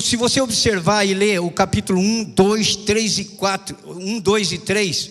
[0.00, 4.58] Se você observar e ler o capítulo 1, 2, 3 e 4, 1, 2 e
[4.60, 5.10] 3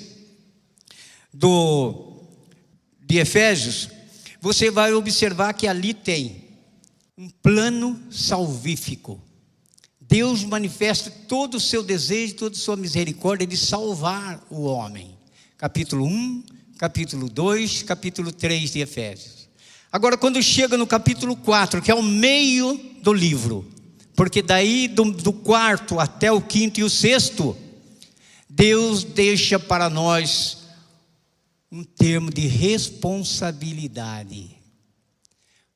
[1.31, 2.07] do,
[3.07, 3.89] de Efésios,
[4.41, 6.43] você vai observar que ali tem
[7.17, 9.21] um plano salvífico.
[10.01, 15.17] Deus manifesta todo o seu desejo, toda a sua misericórdia de salvar o homem.
[15.57, 16.43] Capítulo 1,
[16.77, 19.47] capítulo 2, capítulo 3 de Efésios.
[19.89, 23.65] Agora, quando chega no capítulo 4, que é o meio do livro,
[24.15, 27.55] porque daí do, do quarto até o quinto e o sexto,
[28.49, 30.66] Deus deixa para nós
[31.71, 34.57] um termo de responsabilidade.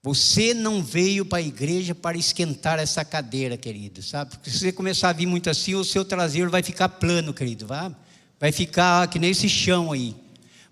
[0.04, 4.32] Você não veio para a igreja para esquentar essa cadeira, querido, sabe?
[4.32, 7.68] Porque se você começar a vir muito assim, o seu traseiro vai ficar plano, querido,
[7.68, 7.96] vai,
[8.40, 10.16] vai ficar que nem esse chão aí.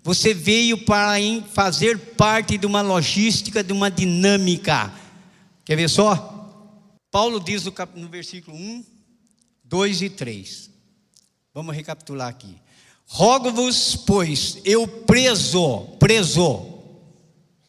[0.02, 1.14] Você veio para
[1.52, 4.92] fazer parte de uma logística, de uma dinâmica.
[5.64, 6.38] Quer ver só?
[7.10, 8.84] Paulo diz no, no versículo 1,
[9.62, 10.70] 2 e 3.
[11.52, 12.56] Vamos recapitular aqui.
[13.12, 16.64] Rogo-vos, pois, eu preso, preso,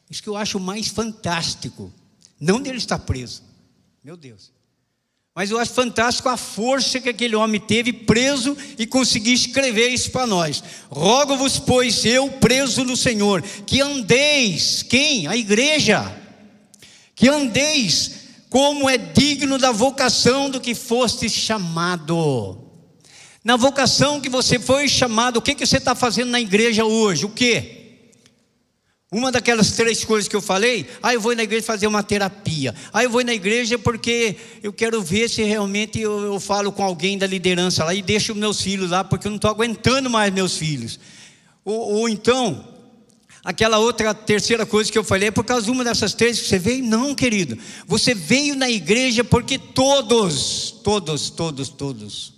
[0.07, 1.91] isso que eu acho mais fantástico.
[2.39, 3.41] Não dele estar preso.
[4.03, 4.51] Meu Deus.
[5.33, 10.11] Mas eu acho fantástico a força que aquele homem teve preso e conseguir escrever isso
[10.11, 10.63] para nós.
[10.91, 15.25] Rogo-vos, pois, eu preso no Senhor, que andeis, quem?
[15.25, 16.15] A igreja.
[17.15, 18.11] Que andeis
[18.47, 22.70] como é digno da vocação do que foste chamado.
[23.43, 27.25] Na vocação que você foi chamado, o que, que você está fazendo na igreja hoje?
[27.25, 27.81] O que?
[29.13, 32.73] Uma daquelas três coisas que eu falei, ah, eu vou na igreja fazer uma terapia.
[32.93, 36.81] Ah, eu vou na igreja porque eu quero ver se realmente eu, eu falo com
[36.81, 40.31] alguém da liderança lá e deixo meus filhos lá, porque eu não estou aguentando mais
[40.31, 40.97] meus filhos.
[41.65, 42.65] Ou, ou, então,
[43.43, 46.47] aquela outra terceira coisa que eu falei, é por causa de uma dessas três que
[46.47, 46.81] você veio?
[46.81, 47.57] Não, querido.
[47.87, 52.30] Você veio na igreja porque todos, todos, todos, todos.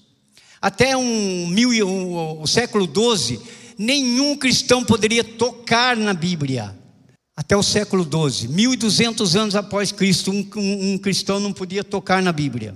[0.63, 3.37] Até um, mil, um, o século XII
[3.77, 6.73] nenhum cristão poderia tocar na Bíblia.
[7.35, 12.23] Até o século XII, 1200 anos após Cristo, um, um, um cristão não podia tocar
[12.23, 12.73] na Bíblia.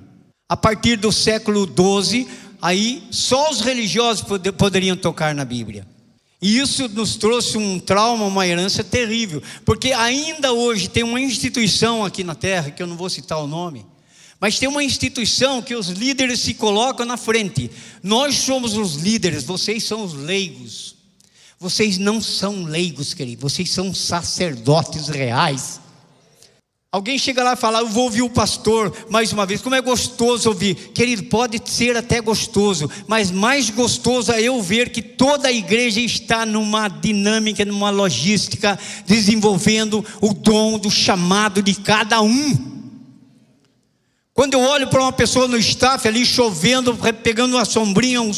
[0.49, 2.27] A partir do século XII,
[2.61, 4.25] aí só os religiosos
[4.57, 5.87] poderiam tocar na Bíblia.
[6.41, 12.03] E isso nos trouxe um trauma, uma herança terrível, porque ainda hoje tem uma instituição
[12.03, 13.85] aqui na terra, que eu não vou citar o nome,
[14.39, 17.71] mas tem uma instituição que os líderes se colocam na frente.
[18.03, 20.95] Nós somos os líderes, vocês são os leigos.
[21.59, 25.81] Vocês não são leigos, querido, vocês são sacerdotes reais.
[26.89, 29.61] Alguém chega lá e fala, eu vou ouvir o pastor mais uma vez.
[29.61, 30.75] Como é gostoso ouvir.
[30.93, 35.99] Querido, pode ser até gostoso, mas mais gostoso é eu ver que toda a igreja
[35.99, 42.76] está numa dinâmica, numa logística, desenvolvendo o dom do chamado de cada um.
[44.37, 48.31] Quando eu olho para uma pessoa no staff ali chovendo, pegando uma sombrinha, um,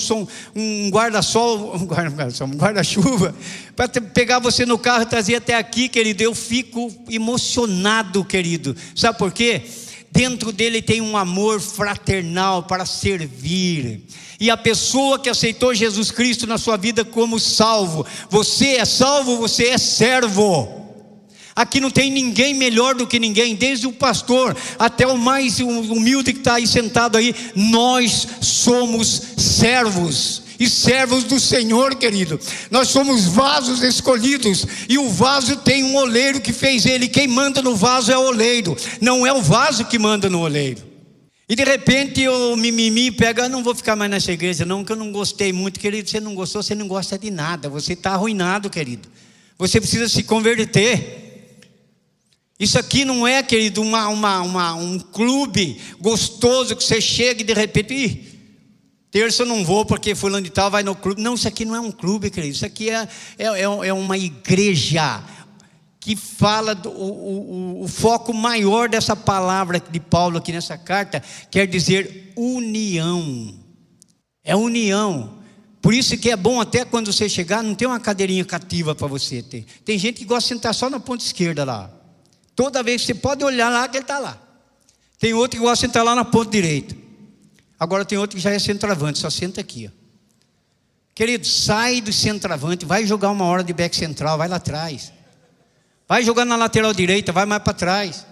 [0.56, 3.36] um guarda-sol, um guarda-chuva,
[3.76, 8.78] para pegar você no carro e trazer até aqui, querido, eu fico emocionado, querido.
[8.96, 9.64] Sabe por quê?
[10.10, 14.02] Dentro dele tem um amor fraternal para servir.
[14.40, 19.36] E a pessoa que aceitou Jesus Cristo na sua vida como salvo, você é salvo,
[19.36, 20.79] você é servo.
[21.60, 26.32] Aqui não tem ninguém melhor do que ninguém, desde o pastor até o mais humilde
[26.32, 27.36] que está aí sentado aí.
[27.54, 32.39] Nós somos servos e servos do Senhor, querido.
[32.72, 37.10] Nós somos vasos escolhidos e o vaso tem um oleiro que fez ele.
[37.10, 40.82] Quem manda no vaso é o oleiro, não é o vaso que manda no oleiro.
[41.50, 44.93] E de repente o mimimi pega, ah, não vou ficar mais nessa igreja, não, que
[44.93, 46.10] eu não gostei muito, querido.
[46.10, 49.10] Você não gostou, você não gosta de nada, você está arruinado, querido.
[49.58, 51.28] Você precisa se converter.
[52.60, 57.45] Isso aqui não é, querido, uma, uma, uma, um clube gostoso que você chega e
[57.45, 58.39] de repente, Ih,
[59.10, 61.22] terça eu não vou porque fulano de tal vai no clube.
[61.22, 62.54] Não, isso aqui não é um clube, querido.
[62.54, 65.24] Isso aqui é, é, é, é uma igreja
[66.02, 71.24] que fala, do, o, o, o foco maior dessa palavra de Paulo aqui nessa carta,
[71.50, 73.54] quer dizer união.
[74.43, 75.39] É união.
[75.82, 79.08] Por isso que é bom até quando você chegar, não tem uma cadeirinha cativa para
[79.08, 79.65] você ter.
[79.86, 81.99] Tem gente que gosta de sentar só na ponta esquerda lá.
[82.60, 84.38] Toda vez que você pode olhar lá, que ele está lá.
[85.17, 86.93] Tem outro que gosta de sentar lá na ponta direita.
[87.80, 89.89] Agora tem outro que já é centroavante, só senta aqui.
[89.89, 89.98] Ó.
[91.15, 95.13] Querido, sai do centroavante, vai jogar uma hora de back central, vai lá atrás.
[96.06, 98.26] Vai jogar na lateral direita, vai mais para trás.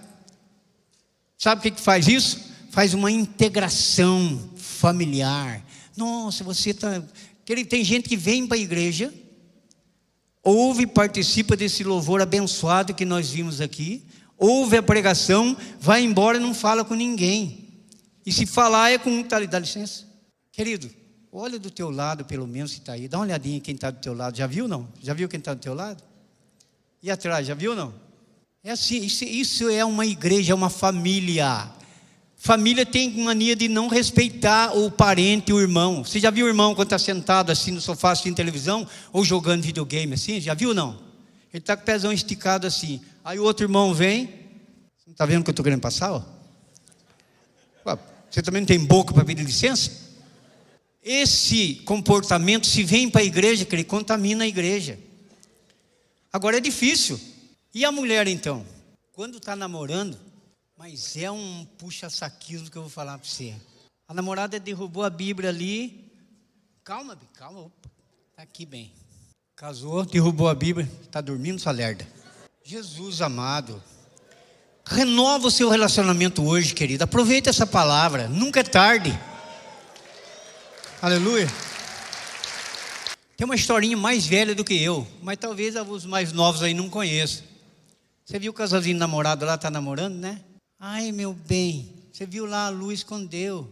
[1.38, 2.38] Sabe o que, que faz isso?
[2.70, 5.64] Faz uma integração familiar.
[5.96, 7.02] Nossa, você está.
[7.66, 9.10] Tem gente que vem para a igreja,
[10.42, 14.04] ouve e participa desse louvor abençoado que nós vimos aqui,
[14.38, 17.68] ouve a pregação, vai embora e não fala com ninguém.
[18.24, 20.06] E se falar é com um, tá, dá licença.
[20.52, 20.90] Querido,
[21.32, 23.08] olha do teu lado, pelo menos se está aí.
[23.08, 24.36] Dá uma olhadinha quem está do teu lado.
[24.36, 24.88] Já viu não?
[25.02, 26.02] Já viu quem está do teu lado?
[27.02, 27.94] E atrás, já viu não?
[28.62, 31.70] É assim, isso, isso é uma igreja, é uma família.
[32.36, 36.04] Família tem mania de não respeitar o parente, o irmão.
[36.04, 39.62] Você já viu o irmão quando está sentado assim no sofá assistindo televisão ou jogando
[39.62, 40.40] videogame assim?
[40.40, 40.98] Já viu não?
[41.52, 43.00] Ele está com o pezão esticado assim.
[43.28, 44.26] Aí o outro irmão vem.
[44.96, 46.14] Você não está vendo que eu estou querendo passar?
[46.14, 46.24] Ó?
[48.30, 49.90] Você também não tem boca para pedir licença?
[51.02, 54.98] Esse comportamento, se vem para a igreja, que ele contamina a igreja.
[56.32, 57.20] Agora é difícil.
[57.74, 58.64] E a mulher então?
[59.12, 60.18] Quando está namorando,
[60.74, 63.54] mas é um puxa-saquismo que eu vou falar para você.
[64.08, 66.10] A namorada derrubou a Bíblia ali.
[66.82, 67.90] Calma, calma, opa.
[68.34, 68.90] Tá aqui bem.
[69.54, 72.06] Casou, derrubou a Bíblia, está dormindo, sua lerda.
[72.68, 73.82] Jesus amado.
[74.84, 77.02] Renova o seu relacionamento hoje, querido.
[77.02, 78.28] Aproveita essa palavra.
[78.28, 79.18] Nunca é tarde.
[81.00, 81.48] Aleluia.
[83.38, 86.90] Tem uma historinha mais velha do que eu, mas talvez os mais novos aí não
[86.90, 87.42] conheçam.
[88.22, 90.38] Você viu o casalzinho namorado lá, está namorando, né?
[90.78, 93.66] Ai, meu bem, você viu lá a luz escondeu.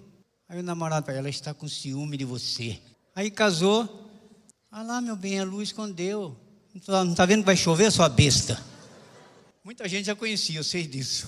[0.48, 2.78] Aí o namorado, ela está com ciúme de você.
[3.14, 4.08] Aí casou.
[4.70, 6.34] Ah lá, meu bem, a luz escondeu.
[6.88, 8.58] Não está vendo que vai chover, sua besta?
[9.66, 11.26] Muita gente já conhecia, eu sei disso.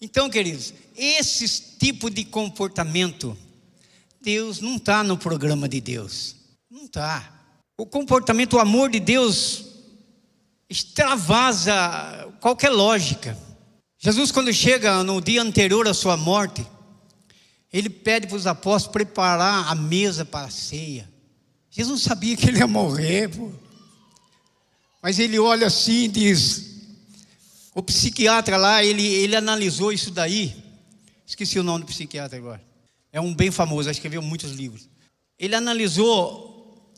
[0.00, 3.38] Então, queridos, esse tipo de comportamento,
[4.20, 6.34] Deus não está no programa de Deus.
[6.68, 7.46] Não está.
[7.78, 9.64] O comportamento, o amor de Deus
[10.68, 13.38] extravasa qualquer lógica.
[13.96, 16.66] Jesus, quando chega no dia anterior à sua morte,
[17.72, 21.08] ele pede para os apóstolos preparar a mesa para a ceia.
[21.70, 23.52] Jesus sabia que ele ia morrer, pô.
[25.02, 26.70] Mas ele olha assim e diz:
[27.74, 30.54] o psiquiatra lá, ele, ele analisou isso daí.
[31.26, 32.62] Esqueci o nome do psiquiatra agora.
[33.12, 34.88] É um bem famoso, escreveu muitos livros.
[35.38, 36.92] Ele analisou,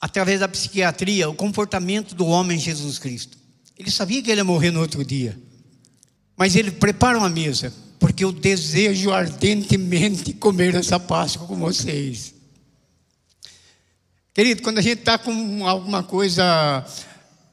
[0.00, 3.36] através da psiquiatria, o comportamento do homem Jesus Cristo.
[3.78, 5.38] Ele sabia que ele ia morrer no outro dia.
[6.36, 12.34] Mas ele prepara uma mesa, porque eu desejo ardentemente comer essa Páscoa com vocês.
[14.32, 16.86] Querido, quando a gente está com alguma coisa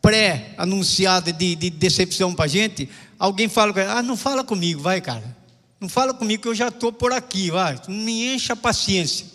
[0.05, 2.87] pré-anunciada de, de, decepção para a gente,
[3.17, 5.35] alguém fala, ah, não fala comigo, vai, cara.
[5.81, 7.81] Não fala comigo que eu já estou por aqui, vai.
[7.87, 9.25] Não me encha a paciência.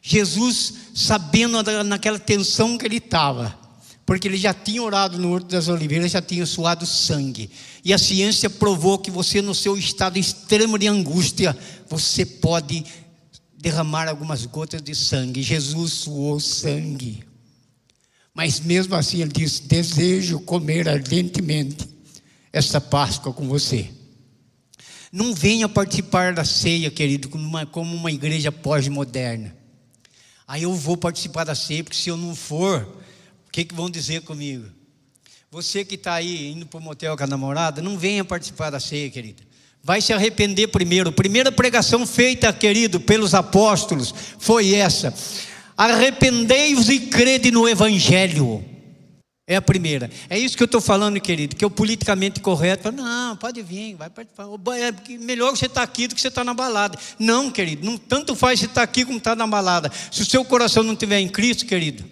[0.00, 3.58] Jesus, sabendo naquela tensão que ele estava,
[4.06, 7.50] porque ele já tinha orado no Horto das Oliveiras, já tinha suado sangue.
[7.84, 12.84] E a ciência provou que você, no seu estado extremo de angústia, você pode
[13.58, 15.42] derramar algumas gotas de sangue.
[15.42, 17.24] Jesus suou sangue.
[18.36, 21.88] Mas mesmo assim ele disse: Desejo comer ardentemente
[22.52, 23.88] esta Páscoa com você.
[25.10, 29.56] Não venha participar da ceia, querido, como uma, como uma igreja pós-moderna.
[30.46, 32.82] Aí eu vou participar da ceia, porque se eu não for,
[33.48, 34.66] o que, que vão dizer comigo?
[35.50, 38.78] Você que está aí indo para o motel com a namorada, não venha participar da
[38.78, 39.42] ceia, querido.
[39.82, 41.10] Vai se arrepender primeiro.
[41.10, 45.14] Primeira pregação feita, querido, pelos apóstolos foi essa:
[45.76, 48.64] arrependei-vos e crede no Evangelho.
[49.48, 50.10] É a primeira.
[50.28, 52.90] É isso que eu estou falando, querido, que é o politicamente correto.
[52.90, 54.46] Não, pode vir, vai participar.
[54.76, 56.98] É melhor você estar tá aqui do que você estar tá na balada.
[57.16, 59.92] Não, querido, não tanto faz você estar tá aqui como estar na balada.
[60.10, 62.04] Se o seu coração não estiver em Cristo, querido,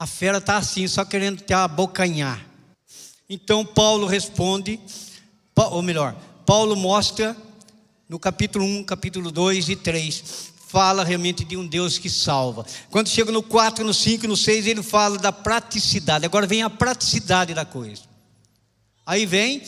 [0.00, 2.44] a fera está assim, só querendo te abocanhar.
[3.30, 4.80] Então Paulo responde,
[5.54, 7.36] ou melhor, Paulo mostra
[8.08, 12.66] no capítulo 1, capítulo 2 e 3, fala realmente de um Deus que salva.
[12.90, 16.26] Quando chega no 4, no 5 e no 6, ele fala da praticidade.
[16.26, 18.02] Agora vem a praticidade da coisa.
[19.06, 19.62] Aí vem,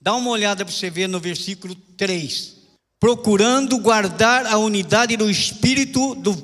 [0.00, 2.54] dá uma olhada para você ver no versículo 3.
[3.00, 6.36] Procurando guardar a unidade do Espírito do,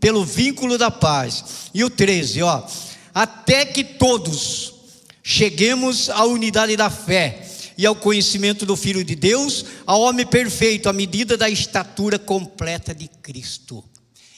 [0.00, 1.70] pelo vínculo da paz.
[1.72, 2.66] E o 13, ó.
[3.14, 4.74] Até que todos
[5.22, 7.46] cheguemos à unidade da fé
[7.76, 12.94] e ao conhecimento do Filho de Deus, ao homem perfeito, à medida da estatura completa
[12.94, 13.84] de Cristo.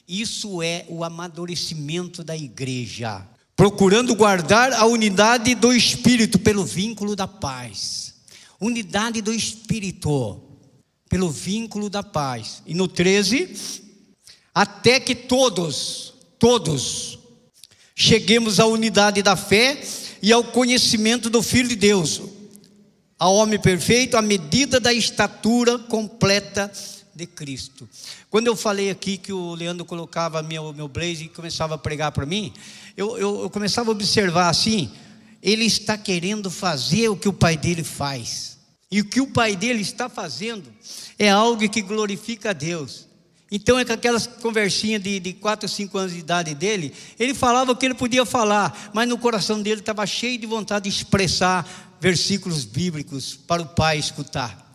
[0.08, 7.28] Isso é o amadurecimento da igreja, procurando guardar a unidade do Espírito pelo vínculo da
[7.28, 8.14] paz.
[8.60, 10.42] Unidade do Espírito,
[11.08, 12.62] pelo vínculo da paz.
[12.66, 13.82] E no 13,
[14.54, 17.18] até que todos, todos,
[17.94, 19.80] cheguemos à unidade da fé
[20.22, 22.20] e ao conhecimento do Filho de Deus,
[23.18, 26.70] ao homem perfeito, à medida da estatura completa
[27.14, 27.88] de Cristo.
[28.30, 32.12] Quando eu falei aqui que o Leandro colocava meu, meu blazer e começava a pregar
[32.12, 32.52] para mim,
[32.96, 34.90] eu, eu, eu começava a observar assim:
[35.42, 38.56] ele está querendo fazer o que o pai dele faz.
[38.90, 40.72] E o que o pai dele está fazendo
[41.18, 43.08] é algo que glorifica a Deus.
[43.50, 47.72] Então é com aquelas conversinhas de, de 4, 5 anos de idade dele, ele falava
[47.72, 51.87] o que ele podia falar, mas no coração dele estava cheio de vontade de expressar
[52.00, 54.66] versículos bíblicos para o pai escutar.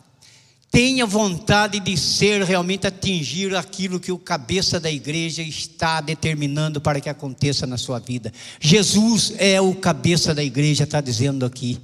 [0.70, 7.00] Tenha vontade de ser realmente atingir aquilo que o cabeça da igreja está determinando para
[7.00, 8.32] que aconteça na sua vida.
[8.60, 11.78] Jesus é o cabeça da igreja, está dizendo aqui.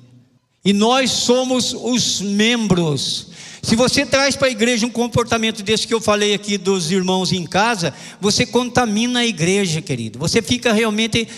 [0.64, 3.28] E nós somos os membros.
[3.62, 7.30] Se você traz para a igreja um comportamento desse que eu falei aqui dos irmãos
[7.32, 10.18] em casa, você contamina a igreja, querido.
[10.18, 11.28] Você fica realmente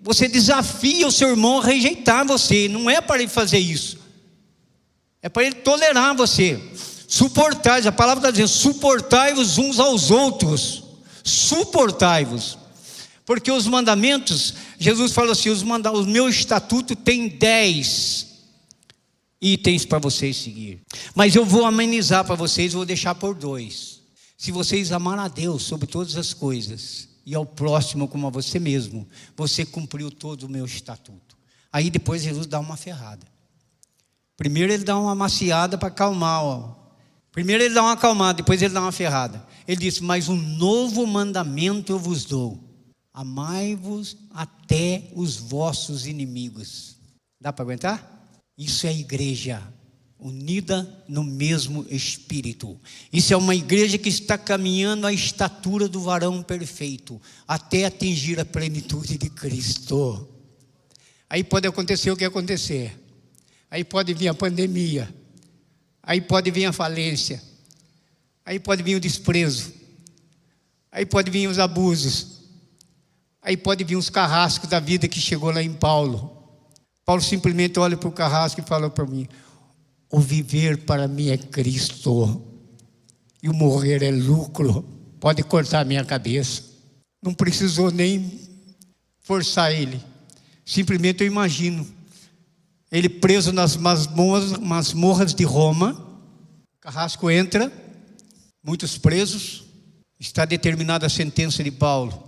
[0.00, 2.68] você desafia o seu irmão a rejeitar você.
[2.68, 3.98] Não é para ele fazer isso.
[5.20, 6.58] É para ele tolerar você.
[7.06, 10.84] Suportar, a palavra está dizendo: suportai-vos uns aos outros.
[11.22, 12.58] Suportai-vos.
[13.26, 18.26] Porque os mandamentos, Jesus falou assim: os, manda, o meu estatuto tem dez
[19.40, 20.80] itens para vocês seguir.
[21.14, 24.00] Mas eu vou amenizar para vocês, vou deixar por dois.
[24.38, 28.58] Se vocês amar a Deus sobre todas as coisas e ao próximo como a você
[28.58, 29.06] mesmo,
[29.36, 31.38] você cumpriu todo o meu estatuto.
[31.72, 33.24] Aí depois Jesus dá uma ferrada.
[34.36, 36.42] Primeiro ele dá uma maciada para acalmar.
[36.42, 36.74] Ó.
[37.30, 39.46] Primeiro ele dá uma acalmada, depois ele dá uma ferrada.
[39.68, 42.58] Ele disse: Mas um novo mandamento eu vos dou:
[43.14, 46.96] amai-vos até os vossos inimigos.
[47.40, 48.26] Dá para aguentar?
[48.58, 49.62] Isso é igreja
[50.20, 52.78] unida no mesmo espírito.
[53.12, 58.44] Isso é uma igreja que está caminhando à estatura do varão perfeito, até atingir a
[58.44, 60.28] plenitude de Cristo.
[61.28, 62.98] Aí pode acontecer o que acontecer.
[63.70, 65.08] Aí pode vir a pandemia.
[66.02, 67.42] Aí pode vir a falência.
[68.44, 69.72] Aí pode vir o desprezo.
[70.90, 72.40] Aí pode vir os abusos.
[73.40, 76.36] Aí pode vir os carrascos da vida que chegou lá em Paulo.
[77.04, 79.28] Paulo simplesmente olha para o carrasco e fala para mim:
[80.10, 82.42] o viver para mim é Cristo,
[83.42, 84.82] e o morrer é lucro.
[85.18, 86.64] Pode cortar minha cabeça.
[87.22, 88.40] Não precisou nem
[89.20, 90.00] forçar ele.
[90.64, 91.86] Simplesmente eu imagino
[92.90, 96.22] ele preso nas masmorras, de Roma.
[96.80, 97.72] Carrasco entra,
[98.62, 99.64] muitos presos.
[100.18, 102.22] Está determinada a sentença de Paulo.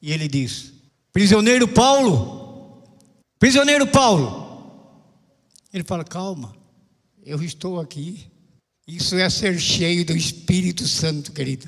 [0.00, 0.72] E ele diz:
[1.12, 2.84] Prisioneiro Paulo,
[3.38, 4.44] prisioneiro Paulo.
[5.72, 6.54] Ele fala: Calma,
[7.24, 8.26] eu estou aqui.
[8.86, 11.66] Isso é ser cheio do Espírito Santo, querido.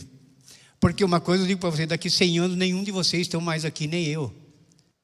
[0.79, 3.65] Porque uma coisa eu digo para você: daqui 100 anos, nenhum de vocês estão mais
[3.65, 4.33] aqui, nem eu.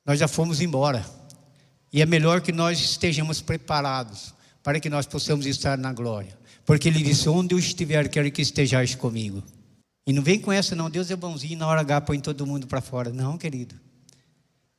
[0.04, 1.04] Nós já fomos embora.
[1.92, 6.38] E é melhor que nós estejamos preparados para que nós possamos estar na glória.
[6.66, 9.42] Porque ele disse: Onde eu estiver, quero que estejais comigo.
[10.06, 10.90] E não vem com essa, não.
[10.90, 13.10] Deus é bonzinho, na hora H põe todo mundo para fora.
[13.10, 13.74] Não, querido.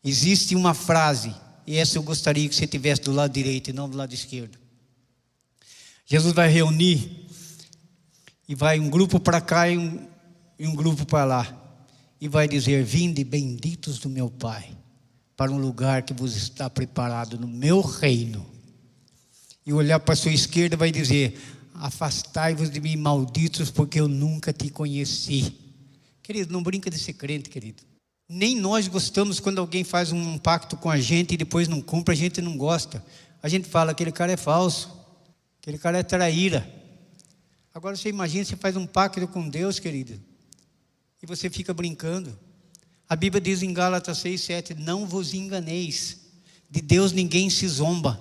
[0.03, 1.33] Existe uma frase,
[1.65, 4.62] e essa eu gostaria que você tivesse do lado direito e não do lado esquerdo.
[6.05, 7.23] Jesus vai reunir,
[8.47, 10.07] e vai um grupo para cá e um,
[10.59, 11.59] e um grupo para lá.
[12.19, 14.69] E vai dizer: Vinde benditos do meu Pai,
[15.35, 18.45] para um lugar que vos está preparado no meu reino.
[19.65, 21.39] E olhar para a sua esquerda vai dizer:
[21.73, 25.57] Afastai-vos de mim, malditos, porque eu nunca te conheci.
[26.21, 27.83] Querido, não brinca de ser crente, querido.
[28.29, 32.13] Nem nós gostamos quando alguém faz um pacto com a gente e depois não cumpre,
[32.13, 33.03] a gente não gosta.
[33.41, 34.89] A gente fala, aquele cara é falso,
[35.63, 36.69] aquele cara é traíra.
[37.73, 40.19] Agora você imagina, você faz um pacto com Deus, querido,
[41.21, 42.37] e você fica brincando.
[43.07, 46.19] A Bíblia diz em Gálatas 6, 7: Não vos enganeis,
[46.69, 48.19] de Deus ninguém se zomba,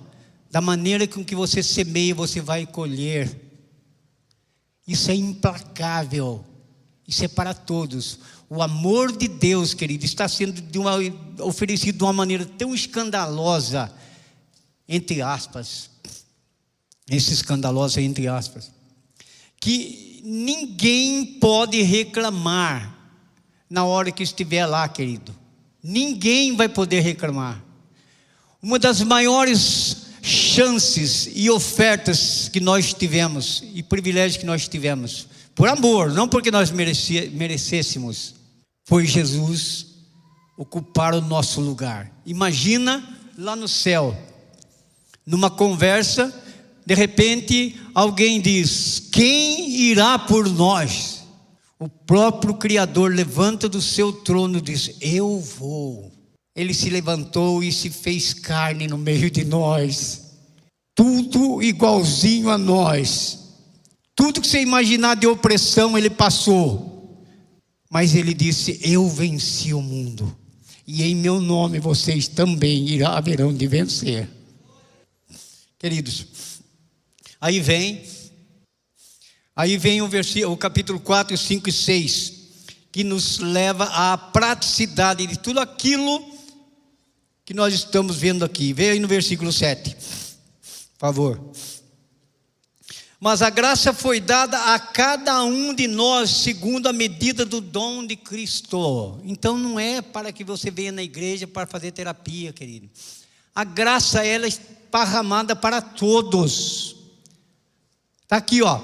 [0.49, 3.37] da maneira com que você semeia, você vai colher.
[4.87, 6.45] Isso é implacável.
[7.05, 8.19] Isso é para todos.
[8.49, 10.93] O amor de Deus, querido, está sendo de uma,
[11.39, 13.93] oferecido de uma maneira tão escandalosa,
[14.87, 15.92] entre aspas.
[17.09, 18.71] Esse escandaloso entre aspas.
[19.59, 22.93] Que ninguém pode reclamar
[23.69, 25.35] na hora que estiver lá, querido.
[25.81, 27.63] Ninguém vai poder reclamar.
[28.61, 35.67] Uma das maiores chances e ofertas que nós tivemos e privilégios que nós tivemos, por
[35.67, 38.35] amor, não porque nós merecêssemos,
[38.85, 39.87] foi Jesus
[40.57, 42.09] ocupar o nosso lugar.
[42.25, 43.03] Imagina
[43.37, 44.17] lá no céu,
[45.25, 46.33] numa conversa,
[46.85, 51.23] de repente alguém diz: Quem irá por nós?
[51.79, 56.11] O próprio Criador levanta do seu trono e diz: Eu vou.
[56.55, 60.21] Ele se levantou e se fez carne no meio de nós.
[60.95, 63.39] Tudo igualzinho a nós.
[64.15, 67.25] Tudo que você imaginar de opressão, ele passou.
[67.89, 70.35] Mas ele disse: Eu venci o mundo.
[70.85, 74.29] E em meu nome vocês também irá, haverão de vencer.
[75.79, 76.27] Queridos,
[77.43, 78.01] aí vem,
[79.53, 82.33] aí vem o, versículo, o capítulo 4, 5 e 6,
[82.89, 86.25] que nos leva à praticidade de tudo aquilo
[87.43, 88.71] que nós estamos vendo aqui.
[88.71, 89.93] Veja aí no versículo 7.
[89.93, 91.51] Por favor.
[93.19, 98.07] Mas a graça foi dada a cada um de nós segundo a medida do dom
[98.07, 99.19] de Cristo.
[99.25, 102.89] Então não é para que você venha na igreja para fazer terapia, querido.
[103.53, 106.92] A graça ela é esparramada para todos.
[108.33, 108.81] Está aqui, ó.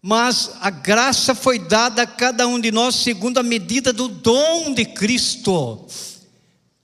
[0.00, 4.72] Mas a graça foi dada a cada um de nós segundo a medida do dom
[4.72, 5.84] de Cristo.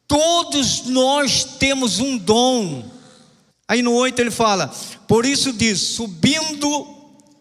[0.08, 2.84] Todos nós temos um dom.
[3.68, 4.74] Aí no 8 ele fala:
[5.06, 6.96] Por isso diz: subindo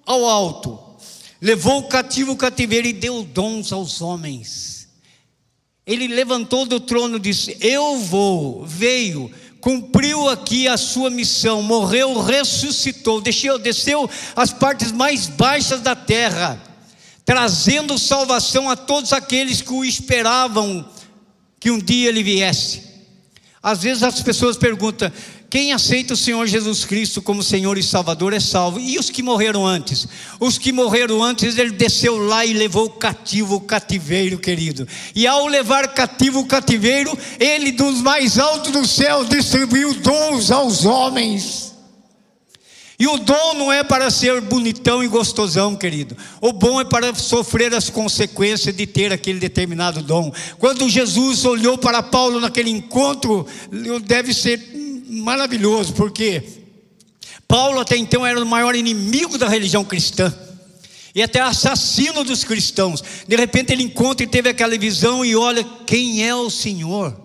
[0.06, 0.80] ao alto,
[1.42, 4.88] levou o cativo o cativeiro e deu dons aos homens.
[5.84, 9.32] Ele levantou do trono e disse: Eu vou, veio,
[9.62, 16.62] cumpriu aqui a sua missão, morreu, ressuscitou, desceu, desceu as partes mais baixas da terra,
[17.26, 20.88] trazendo salvação a todos aqueles que o esperavam
[21.60, 22.84] que um dia ele viesse.
[23.62, 25.12] Às vezes as pessoas perguntam:
[25.50, 28.80] quem aceita o Senhor Jesus Cristo como Senhor e Salvador é salvo.
[28.80, 30.08] E os que morreram antes?
[30.40, 34.88] Os que morreram antes, ele desceu lá e levou cativo o cativeiro, querido.
[35.16, 40.86] E ao levar cativo o cativeiro, ele dos mais altos do céu distribuiu dons aos
[40.86, 41.74] homens.
[43.00, 46.18] E o dom não é para ser bonitão e gostosão, querido.
[46.42, 50.32] O bom é para sofrer as consequências de ter aquele determinado dom.
[50.60, 53.48] Quando Jesus olhou para Paulo naquele encontro,
[54.04, 54.80] deve ser
[55.10, 56.44] maravilhoso, porque
[57.48, 60.34] Paulo até então era o maior inimigo da religião cristã.
[61.14, 63.04] E até assassino dos cristãos.
[63.28, 67.20] De repente ele encontra e teve aquela visão e olha quem é o Senhor.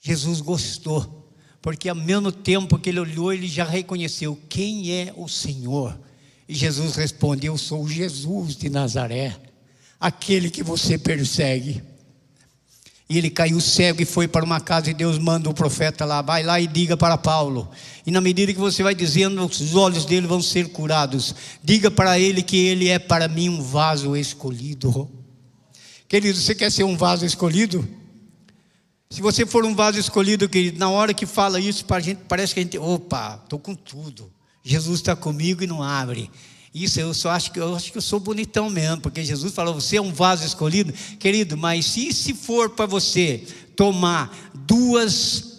[0.00, 1.18] Jesus gostou
[1.60, 5.98] porque ao mesmo tempo que ele olhou, ele já reconheceu quem é o Senhor.
[6.48, 9.36] E Jesus responde: Eu sou Jesus de Nazaré,
[10.00, 11.82] aquele que você persegue.
[13.08, 16.20] E ele caiu cego e foi para uma casa, e Deus manda o profeta lá,
[16.20, 17.68] vai lá e diga para Paulo.
[18.04, 21.34] E na medida que você vai dizendo, os olhos dele vão ser curados.
[21.64, 25.10] Diga para ele que ele é para mim um vaso escolhido.
[26.06, 27.88] Querido, você quer ser um vaso escolhido?
[29.10, 32.20] Se você for um vaso escolhido, querido, na hora que fala isso, para a gente,
[32.28, 34.30] parece que a gente, opa, estou com tudo.
[34.62, 36.30] Jesus está comigo e não abre.
[36.74, 39.74] Isso eu só acho que eu acho que eu sou bonitão mesmo, porque Jesus falou:
[39.74, 41.56] você é um vaso escolhido, querido.
[41.56, 43.44] Mas se se for para você
[43.74, 45.58] tomar duas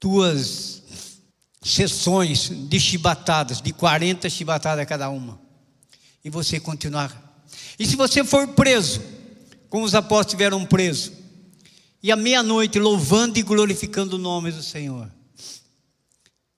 [0.00, 0.82] duas
[1.62, 5.40] sessões de chibatadas, de 40 chibatadas cada uma,
[6.24, 7.44] e você continuar.
[7.78, 9.00] E se você for preso,
[9.68, 11.12] como os apóstolos tiveram preso,
[12.02, 15.08] e à meia-noite louvando e glorificando o nome do Senhor.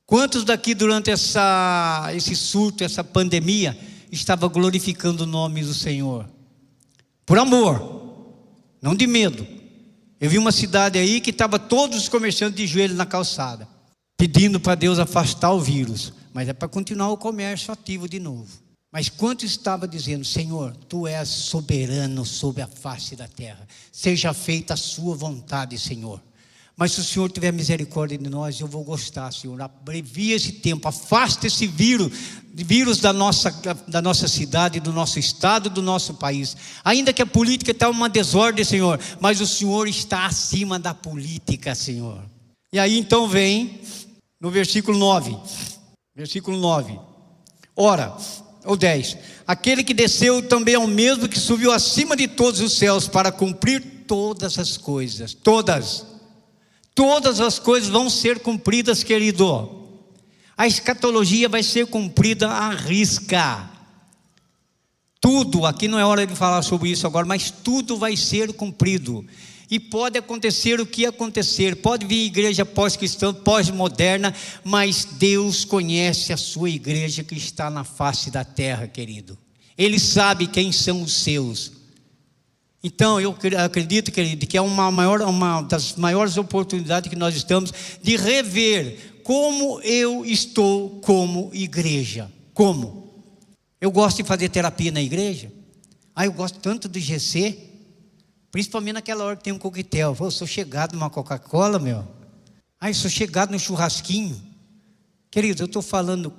[0.07, 3.77] Quantos daqui durante essa, esse surto, essa pandemia,
[4.13, 6.29] estava glorificando o nome do Senhor?
[7.25, 8.35] Por amor,
[8.83, 9.47] não de medo.
[10.21, 13.67] Eu vi uma cidade aí que estava todos os comerciantes de joelho na calçada,
[14.17, 18.65] pedindo para Deus afastar o vírus, mas é para continuar o comércio ativo de novo.
[18.93, 24.75] Mas quanto estava dizendo, Senhor, tu és soberano sobre a face da terra, seja feita
[24.75, 26.23] a sua vontade, Senhor.
[26.77, 29.61] Mas se o Senhor tiver misericórdia de nós, eu vou gostar, Senhor.
[29.63, 32.11] Abrevia esse tempo, afasta esse vírus,
[32.53, 33.51] vírus da nossa,
[33.87, 36.57] da nossa cidade, do nosso estado, do nosso país.
[36.85, 41.77] Ainda que a política está uma desordem, Senhor, mas o Senhor está acima da política,
[41.77, 42.21] Senhor.
[42.73, 43.81] E aí então vem
[44.41, 45.37] no versículo 9.
[46.17, 46.99] Versículo 9.
[47.77, 48.17] Ora,
[48.65, 49.17] ou 10.
[49.47, 53.31] Aquele que desceu também é o mesmo que subiu acima de todos os céus para
[53.31, 55.35] cumprir todas as coisas.
[55.35, 56.14] Todas.
[56.95, 59.83] Todas as coisas vão ser cumpridas, querido.
[60.57, 63.71] A escatologia vai ser cumprida à risca.
[65.21, 69.27] Tudo, aqui não é hora de falar sobre isso agora, mas tudo vai ser cumprido.
[69.71, 76.37] E pode acontecer o que acontecer, pode vir igreja pós-cristã, pós-moderna, mas Deus conhece a
[76.37, 79.37] sua igreja que está na face da terra, querido.
[79.77, 81.73] Ele sabe quem são os seus.
[82.87, 87.73] Então, eu acredito, querido, que é uma, maior, uma das maiores oportunidades que nós estamos
[88.03, 92.31] de rever como eu estou como igreja.
[92.53, 93.25] Como?
[93.81, 95.51] Eu gosto de fazer terapia na igreja.
[96.15, 97.57] Ah, eu gosto tanto do GC.
[98.51, 100.15] Principalmente naquela hora que tem um coquetel.
[100.21, 102.07] Eu sou chegado numa Coca-Cola, meu.
[102.79, 104.39] Ai, sou chegado no churrasquinho.
[105.31, 106.35] Querido, eu estou falando,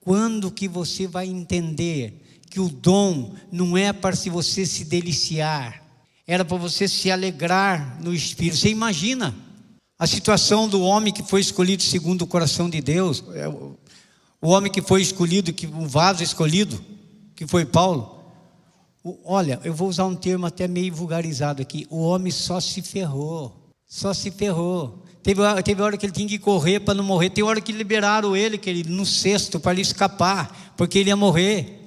[0.00, 5.82] quando que você vai entender que o dom não é para se você se deliciar,
[6.26, 8.56] era para você se alegrar no Espírito.
[8.58, 9.34] Você imagina
[9.98, 13.76] a situação do homem que foi escolhido segundo o coração de Deus, é, o
[14.48, 16.82] homem que foi escolhido, que um vaso escolhido,
[17.34, 18.16] que foi Paulo.
[19.24, 21.86] Olha, eu vou usar um termo até meio vulgarizado aqui.
[21.88, 23.68] O homem só se ferrou.
[23.86, 25.02] Só se ferrou.
[25.22, 27.30] Teve, teve hora que ele tinha que correr para não morrer.
[27.30, 31.16] Tem hora que liberaram ele, que ele no cesto, para ele escapar, porque ele ia
[31.16, 31.86] morrer.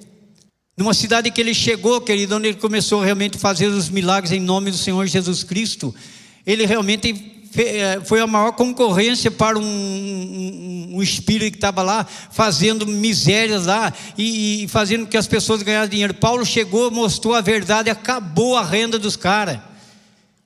[0.76, 4.40] Numa cidade que ele chegou, querido, onde ele começou realmente a fazer os milagres em
[4.40, 5.94] nome do Senhor Jesus Cristo,
[6.46, 12.06] ele realmente é, foi a maior concorrência para um, um, um espírito que estava lá
[12.30, 16.14] fazendo misérias lá e, e, fazendo que as pessoas ganhassem dinheiro.
[16.14, 19.58] Paulo chegou, mostrou a verdade, acabou a renda dos caras.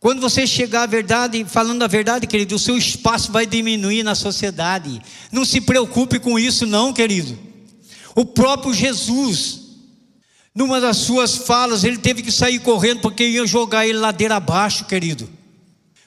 [0.01, 4.17] Quando você chegar à verdade, falando a verdade, querido, o seu espaço vai diminuir na
[4.17, 5.01] sociedade.
[5.31, 7.39] Não se preocupe com isso, não, querido.
[8.15, 9.66] O próprio Jesus,
[10.57, 14.87] numa das suas falas, ele teve que sair correndo porque ia jogar ele ladeira abaixo,
[14.87, 15.29] querido.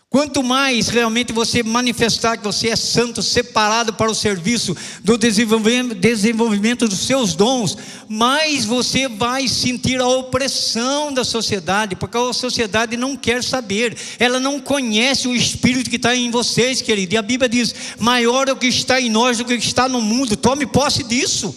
[0.10, 6.88] Quanto mais realmente você manifestar que você é santo, separado para o serviço do desenvolvimento
[6.88, 7.78] dos seus dons,
[8.08, 14.40] mais você vai sentir a opressão da sociedade, porque a sociedade não quer saber, ela
[14.40, 17.14] não conhece o Espírito que está em vocês, querido.
[17.14, 19.68] E a Bíblia diz: maior é o que está em nós do que o que
[19.68, 21.56] está no mundo, tome posse disso.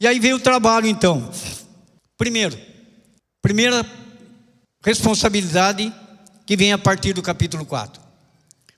[0.00, 1.30] E aí veio o trabalho então.
[2.18, 2.58] Primeiro,
[3.40, 3.86] primeira
[4.84, 5.92] responsabilidade
[6.44, 8.02] que vem a partir do capítulo 4.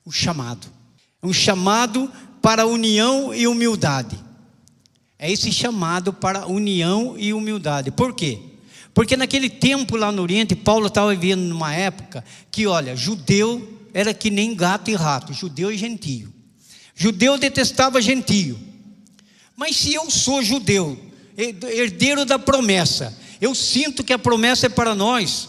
[0.05, 0.67] O chamado.
[1.23, 2.13] Um chamado
[2.43, 4.19] para união e humildade.
[5.19, 7.91] É esse chamado para união e humildade.
[7.91, 8.39] Por quê?
[8.93, 14.13] Porque naquele tempo lá no Oriente, Paulo estava vivendo numa época que, olha, judeu era
[14.13, 16.33] que nem gato e rato, judeu e gentio.
[16.95, 18.59] Judeu detestava gentio.
[19.57, 20.99] Mas se eu sou judeu,
[21.37, 25.49] herdeiro da promessa, eu sinto que a promessa é para nós,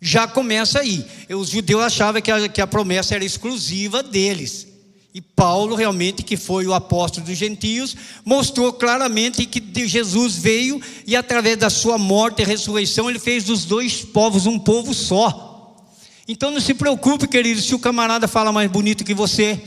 [0.00, 1.04] já começa aí.
[1.30, 4.68] Os judeus achavam que a, que a promessa era exclusiva deles.
[5.14, 11.14] E Paulo, realmente, que foi o apóstolo dos gentios, mostrou claramente que Jesus veio e,
[11.14, 15.78] através da sua morte e ressurreição, ele fez dos dois povos um povo só.
[16.26, 19.60] Então não se preocupe, querido, se o camarada fala mais bonito que você,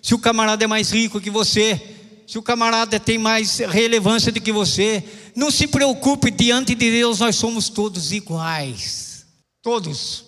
[0.00, 1.93] se o camarada é mais rico que você,
[2.26, 5.04] se o camarada tem mais relevância do que você,
[5.34, 9.26] não se preocupe, diante de Deus nós somos todos iguais.
[9.62, 10.24] Todos.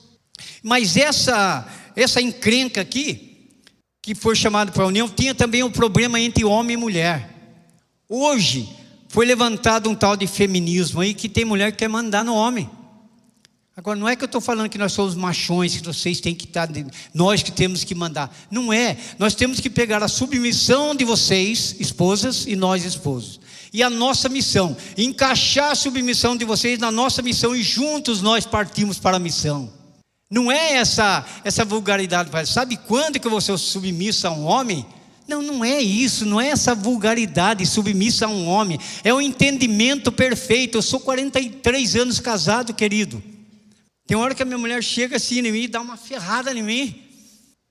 [0.63, 1.67] Mas essa
[1.97, 3.49] essa encrenca aqui,
[4.03, 7.35] que foi chamado para a união, tinha também um problema entre homem e mulher.
[8.09, 8.69] Hoje
[9.09, 12.71] foi levantado um tal de feminismo aí que tem mulher que quer mandar no homem.
[13.79, 16.47] Agora, não é que eu estou falando que nós somos machões, que vocês têm que
[16.47, 16.67] estar,
[17.13, 18.35] nós que temos que mandar.
[18.51, 18.97] Não é.
[19.19, 23.39] Nós temos que pegar a submissão de vocês, esposas, e nós, esposos.
[23.75, 28.47] E a nossa missão, encaixar a submissão de vocês na nossa missão e juntos nós
[28.47, 29.71] partimos para a missão.
[30.31, 34.87] Não é essa essa vulgaridade, sabe quando que eu vou ser submissa a um homem?
[35.29, 40.11] Não, não é isso, não é essa vulgaridade submissa a um homem, é o entendimento
[40.11, 40.79] perfeito.
[40.79, 43.36] Eu sou 43 anos casado, querido.
[44.07, 46.63] Tem hora que a minha mulher chega assim em mim e dá uma ferrada em
[46.63, 47.03] mim.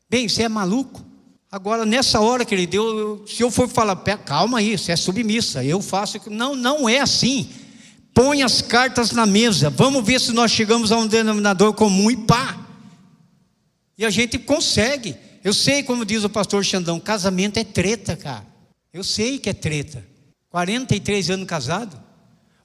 [0.09, 1.03] Bem, você é maluco?
[1.51, 5.81] Agora, nessa hora, querido, eu, se eu for falar, calma aí, você é submissa, eu
[5.81, 6.19] faço.
[6.29, 7.49] Não, não é assim.
[8.13, 12.17] Põe as cartas na mesa, vamos ver se nós chegamos a um denominador comum e
[12.17, 12.57] pá.
[13.97, 15.15] E a gente consegue.
[15.43, 18.45] Eu sei, como diz o pastor Xandão, casamento é treta, cara.
[18.91, 20.05] Eu sei que é treta.
[20.49, 22.04] 43 anos casado.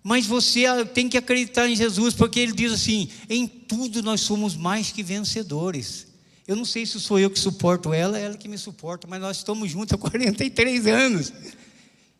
[0.02, 4.56] Mas você tem que acreditar em Jesus, porque ele diz assim: em tudo nós somos
[4.56, 6.06] mais que vencedores.
[6.48, 9.36] Eu não sei se sou eu que suporto ela, ela que me suporta, mas nós
[9.36, 11.32] estamos juntos há 43 anos.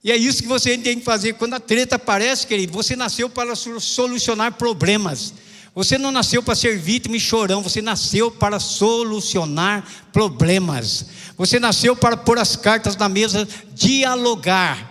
[0.05, 1.35] E é isso que você tem que fazer.
[1.35, 5.35] Quando a treta aparece, querido, você nasceu para solucionar problemas.
[5.75, 11.07] Você não nasceu para ser vítima e chorão, você nasceu para solucionar problemas.
[11.37, 14.90] Você nasceu para pôr as cartas na mesa, dialogar.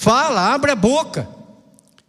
[0.00, 1.28] Fala, abre a boca.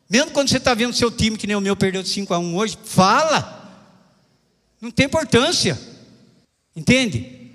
[0.10, 2.40] Mesmo quando você está vendo seu time, que nem o meu perdeu de 5 a
[2.40, 3.86] 1 hoje, fala.
[4.80, 5.78] Não tem importância.
[6.74, 7.52] Entende?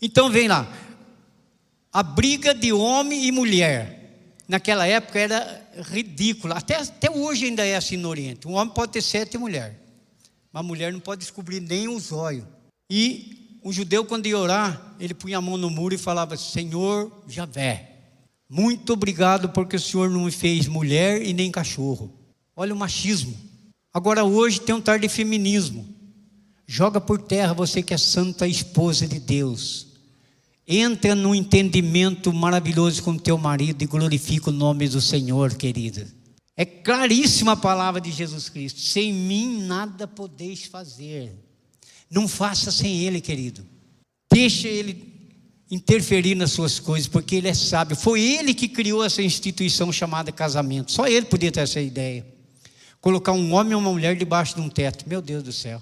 [0.00, 0.72] Então vem lá.
[1.92, 6.54] A briga de homem e mulher, naquela época era ridícula.
[6.54, 8.46] Até, até hoje ainda é assim no Oriente.
[8.46, 9.76] Um homem pode ter sete mulheres.
[10.54, 12.46] Uma mulher não pode descobrir nem o zóio.
[12.88, 17.10] E um judeu, quando ia orar, ele punha a mão no muro e falava: Senhor
[17.26, 17.89] Javé,
[18.52, 22.12] muito obrigado porque o Senhor não me fez mulher e nem cachorro.
[22.56, 23.36] Olha o machismo.
[23.94, 25.86] Agora hoje tem um tal de feminismo.
[26.66, 29.86] Joga por terra você que é santa esposa de Deus.
[30.66, 36.08] Entra no entendimento maravilhoso com teu marido e glorifica o nome do Senhor, querida.
[36.56, 38.80] É claríssima a palavra de Jesus Cristo.
[38.80, 41.32] Sem mim nada podeis fazer.
[42.10, 43.64] Não faça sem Ele, querido.
[44.32, 45.09] Deixa Ele
[45.70, 47.96] interferir nas suas coisas, porque ele é sábio.
[47.96, 50.90] Foi ele que criou essa instituição chamada casamento.
[50.90, 52.26] Só ele podia ter essa ideia.
[53.00, 55.08] Colocar um homem e uma mulher debaixo de um teto.
[55.08, 55.80] Meu Deus do céu.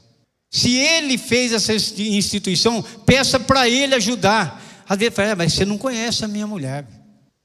[0.51, 4.63] Se ele fez essa instituição, peça para ele ajudar.
[4.89, 6.87] Às vezes fala, é, mas você não conhece a minha mulher.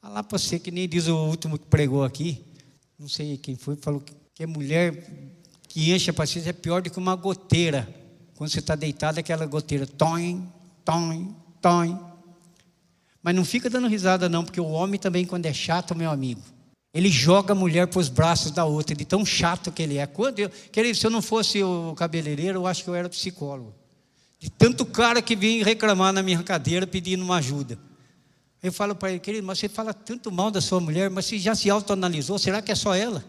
[0.02, 2.42] Fala lá para você, que nem diz o último que pregou aqui.
[3.00, 4.02] Não sei quem foi, falou
[4.34, 5.10] que a mulher
[5.68, 7.88] que enche a paciência é pior do que uma goteira.
[8.36, 10.48] Quando você está deitado, aquela goteira, toim,
[10.86, 12.13] toim, toim.
[13.24, 16.42] Mas não fica dando risada, não, porque o homem também, quando é chato, meu amigo,
[16.94, 20.06] ele joga a mulher para os braços da outra, de tão chato que ele é.
[20.06, 23.74] Quando eu, querido, se eu não fosse o cabeleireiro, eu acho que eu era psicólogo.
[24.40, 27.80] De tanto cara que vinha reclamar na minha cadeira pedindo uma ajuda.
[28.62, 31.40] Eu falo para ele, querido, mas você fala tanto mal da sua mulher, mas você
[31.40, 33.24] já se autoanalisou, será que é só ela?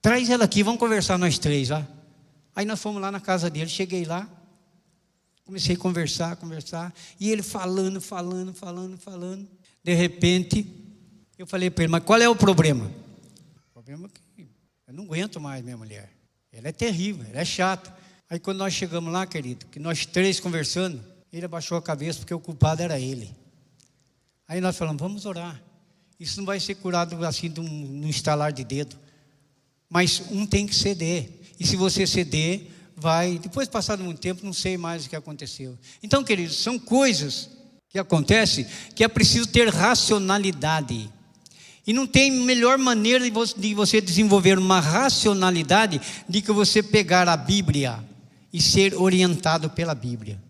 [0.00, 1.86] Traz ela aqui, vamos conversar nós três lá.
[2.54, 4.28] Aí nós fomos lá na casa dele, cheguei lá,
[5.44, 9.46] Comecei a conversar, conversar, e ele falando, falando, falando, falando.
[9.82, 10.66] De repente,
[11.36, 12.90] eu falei para ele, mas qual é o problema?
[13.68, 14.48] O problema é que
[14.86, 16.10] eu não aguento mais minha mulher.
[16.50, 17.94] Ela é terrível, ela é chata.
[18.30, 22.32] Aí quando nós chegamos lá, querido, que nós três conversando, ele abaixou a cabeça porque
[22.32, 23.30] o culpado era ele.
[24.48, 25.62] Aí nós falamos, vamos orar.
[26.18, 28.96] Isso não vai ser curado assim num estalar de dedo.
[29.90, 31.28] Mas um tem que ceder.
[31.58, 33.38] E se você ceder, vai.
[33.38, 35.78] Depois, passado muito tempo, não sei mais o que aconteceu.
[36.02, 37.50] Então, queridos, são coisas
[37.94, 38.66] que acontece?
[38.92, 41.08] Que é preciso ter racionalidade.
[41.86, 43.24] E não tem melhor maneira
[43.56, 48.02] de você desenvolver uma racionalidade de que você pegar a Bíblia
[48.52, 50.42] e ser orientado pela Bíblia.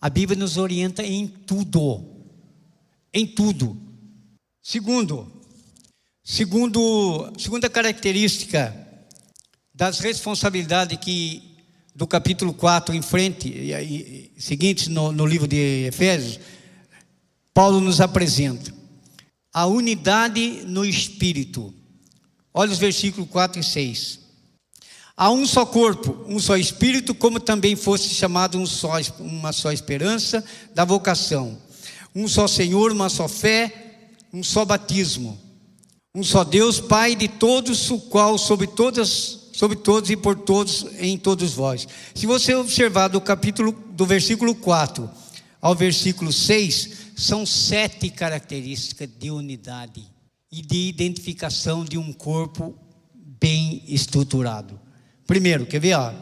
[0.00, 2.02] A Bíblia nos orienta em tudo.
[3.12, 3.76] Em tudo.
[4.62, 5.30] Segundo,
[6.24, 8.74] segundo, segunda característica
[9.74, 11.49] das responsabilidades que
[12.00, 16.40] do capítulo 4 em frente, e, e, seguintes no, no livro de Efésios,
[17.52, 18.72] Paulo nos apresenta
[19.52, 21.74] a unidade no espírito.
[22.54, 24.18] Olha os versículos 4 e 6.
[25.14, 29.70] Há um só corpo, um só espírito, como também fosse chamado um só, uma só
[29.70, 30.42] esperança
[30.74, 31.58] da vocação.
[32.14, 35.38] Um só Senhor, uma só fé, um só batismo.
[36.14, 40.86] Um só Deus, Pai de todos, o qual sobre todas, sobre todos e por todos
[40.98, 41.86] em todos vós.
[42.14, 45.08] Se você observar do capítulo do versículo 4
[45.60, 50.02] ao versículo 6, são sete características de unidade
[50.50, 52.74] e de identificação de um corpo
[53.14, 54.80] bem estruturado.
[55.26, 55.94] Primeiro, quer ver?
[55.94, 56.12] Ó,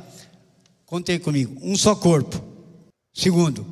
[0.85, 1.59] contei comigo.
[1.63, 2.43] Um só corpo.
[3.15, 3.67] Segundo,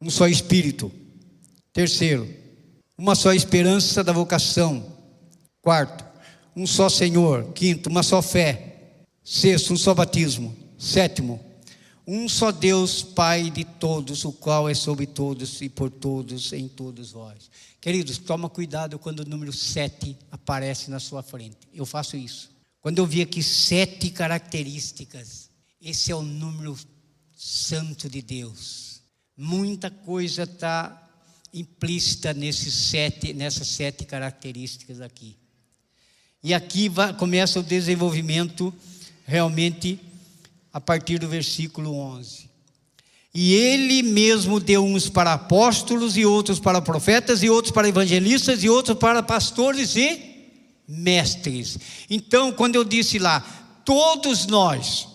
[0.00, 0.92] um só espírito.
[1.72, 2.28] Terceiro,
[2.96, 4.84] uma só esperança da vocação.
[5.60, 6.04] Quarto,
[6.54, 7.52] um só Senhor.
[7.52, 8.71] Quinto, uma só fé.
[9.24, 10.56] Sexto, um só batismo.
[10.78, 11.40] Sétimo,
[12.06, 16.66] um só Deus, Pai de todos, o qual é sobre todos e por todos em
[16.66, 17.50] todos vós.
[17.80, 21.58] Queridos, toma cuidado quando o número sete aparece na sua frente.
[21.72, 22.50] Eu faço isso.
[22.80, 25.50] Quando eu vi aqui sete características,
[25.80, 26.76] esse é o número
[27.36, 29.02] santo de Deus.
[29.36, 31.10] Muita coisa está
[31.54, 35.36] implícita nesses sete, nessas sete características aqui.
[36.42, 38.74] E aqui vai, começa o desenvolvimento
[39.32, 39.98] realmente
[40.70, 42.50] a partir do versículo 11.
[43.34, 48.62] E ele mesmo deu uns para apóstolos, e outros para profetas, e outros para evangelistas,
[48.62, 50.20] e outros para pastores e
[50.86, 51.78] mestres.
[52.10, 53.40] Então, quando eu disse lá,
[53.86, 55.08] todos nós,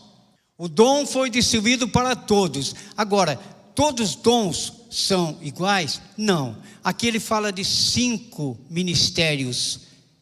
[0.58, 2.74] o dom foi distribuído para todos.
[2.98, 3.36] Agora,
[3.76, 6.02] todos os dons são iguais?
[6.18, 6.58] Não.
[6.84, 9.82] Aqui ele fala de cinco ministérios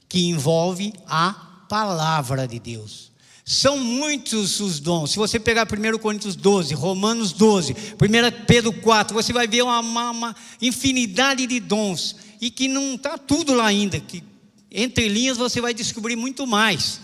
[0.09, 1.31] que envolve a
[1.69, 3.14] palavra de Deus.
[3.47, 5.11] São muitos os dons.
[5.11, 9.79] Se você pegar 1 Coríntios 12, Romanos 12, 1 Pedro 4, você vai ver uma,
[9.81, 12.15] uma, infinidade de dons.
[12.41, 13.99] E que não está tudo lá ainda.
[13.99, 14.23] Que
[14.71, 16.99] entre linhas você vai descobrir muito mais.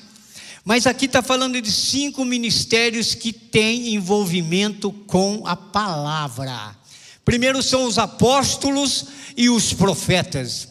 [0.66, 6.76] Mas aqui está falando de cinco ministérios que têm envolvimento com a palavra.
[7.24, 9.06] Primeiro são os apóstolos
[9.38, 10.68] e os profetas,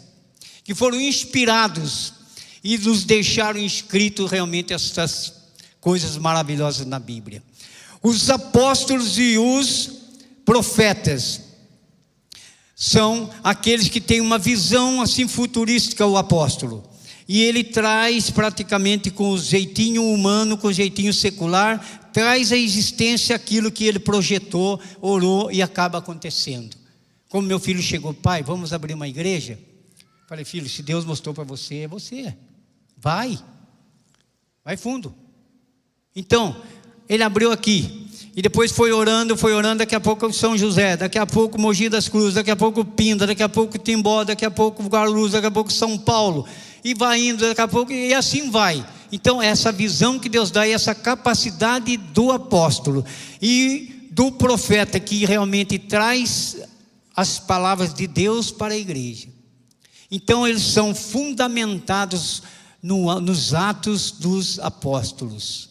[0.65, 2.13] que foram inspirados
[2.63, 5.40] e nos deixaram escrito realmente essas
[5.81, 7.43] coisas maravilhosas na Bíblia.
[8.03, 9.91] Os apóstolos e os
[10.45, 11.43] profetas
[12.75, 16.83] são aqueles que têm uma visão assim futurística, o apóstolo.
[17.29, 23.37] E ele traz praticamente com o jeitinho humano, com o jeitinho secular, traz à existência
[23.37, 26.77] aquilo que ele projetou, orou e acaba acontecendo.
[27.29, 29.59] Como meu filho chegou, pai, vamos abrir uma igreja?
[30.27, 32.35] Falei, filho, se Deus mostrou para você, é você.
[32.97, 33.39] Vai.
[34.65, 35.15] Vai fundo.
[36.15, 36.57] Então,
[37.09, 38.09] ele abriu aqui.
[38.35, 41.89] E depois foi orando, foi orando, daqui a pouco São José, daqui a pouco Mogi
[41.89, 45.47] das Cruzes, daqui a pouco Pinda, daqui a pouco Timbó, daqui a pouco Guarulhos, daqui
[45.47, 46.47] a pouco São Paulo.
[46.85, 48.87] E vai indo, daqui a pouco, e assim vai.
[49.13, 53.05] Então, essa visão que Deus dá e essa capacidade do apóstolo
[53.43, 56.57] e do profeta que realmente traz
[57.15, 59.29] as palavras de Deus para a igreja.
[60.11, 62.43] Então, eles são fundamentados
[62.83, 65.70] no, nos atos dos apóstolos.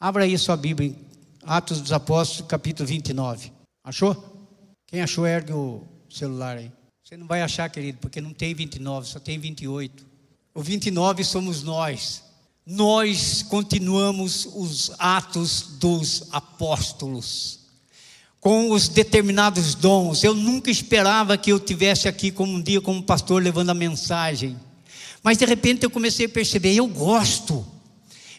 [0.00, 0.94] Abra aí sua Bíblia,
[1.42, 3.50] Atos dos Apóstolos, capítulo 29.
[3.82, 4.48] Achou?
[4.86, 6.70] Quem achou, ergue o celular aí.
[7.02, 10.06] Você não vai achar, querido, porque não tem 29, só tem 28.
[10.54, 12.22] O 29 somos nós.
[12.64, 17.58] Nós continuamos os atos dos apóstolos,
[18.40, 20.22] com os determinados dons.
[20.22, 24.56] Eu nunca esperava que eu tivesse aqui como um dia como pastor levando a mensagem.
[25.24, 27.66] Mas de repente eu comecei a perceber, eu gosto.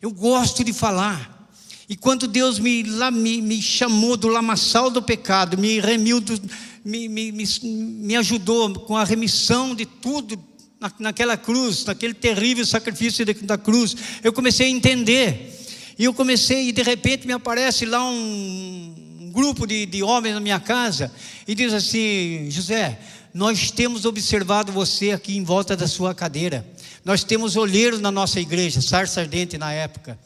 [0.01, 1.38] Eu gosto de falar.
[1.89, 6.39] E quando Deus me, me, me chamou do lamaçal do pecado, me remiu, do,
[6.85, 10.39] me, me, me ajudou com a remissão de tudo
[10.79, 15.55] na, naquela cruz, naquele terrível sacrifício da cruz, eu comecei a entender.
[15.97, 20.35] E eu comecei, e de repente me aparece lá um, um grupo de, de homens
[20.35, 21.11] na minha casa
[21.47, 22.99] e diz assim: José,
[23.33, 26.65] nós temos observado você aqui em volta da sua cadeira.
[27.03, 30.17] Nós temos olheiros na nossa igreja, sarça ardente na época.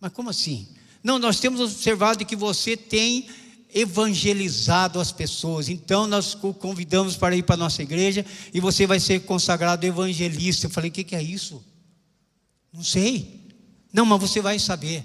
[0.00, 0.66] Mas como assim?
[1.02, 3.28] Não, nós temos observado que você tem
[3.74, 5.68] evangelizado as pessoas.
[5.68, 9.84] Então nós o convidamos para ir para a nossa igreja e você vai ser consagrado
[9.84, 10.66] evangelista.
[10.66, 11.62] Eu falei: o que, que é isso?
[12.72, 13.46] Não sei.
[13.92, 15.04] Não, mas você vai saber.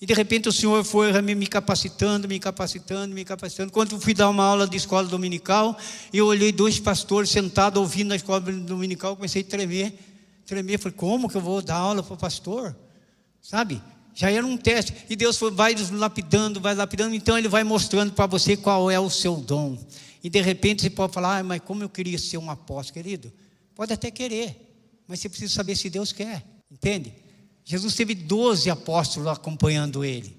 [0.00, 3.72] E de repente o Senhor foi me capacitando, me capacitando, me capacitando.
[3.72, 5.78] Quando eu fui dar uma aula de escola dominical,
[6.12, 9.98] eu olhei dois pastores sentados ouvindo na escola dominical, comecei a tremer.
[10.44, 12.76] Tremer, falei, como que eu vou dar aula para o pastor?
[13.40, 13.80] Sabe?
[14.14, 14.94] Já era um teste.
[15.10, 18.98] E Deus foi, vai lapidando, vai lapidando, então Ele vai mostrando para você qual é
[18.98, 19.76] o seu dom.
[20.22, 23.32] E de repente você pode falar, ah, mas como eu queria ser um apóstolo, querido?
[23.74, 27.12] Pode até querer, mas você precisa saber se Deus quer, entende?
[27.64, 30.34] Jesus teve 12 apóstolos acompanhando ele.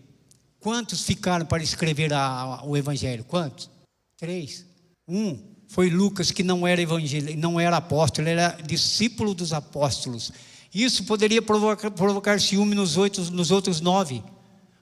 [0.59, 3.23] Quantos ficaram para escrever a, o Evangelho?
[3.26, 3.69] Quantos?
[4.17, 4.65] Três.
[5.07, 10.32] Um foi Lucas, que não era evangelho, não era apóstolo, era discípulo dos apóstolos.
[10.76, 14.21] Isso poderia provocar, provocar ciúme nos, oito, nos outros nove.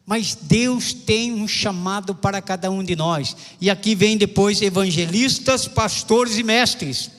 [0.03, 3.37] Mas Deus tem um chamado para cada um de nós.
[3.61, 7.11] E aqui vem depois evangelistas, pastores e mestres.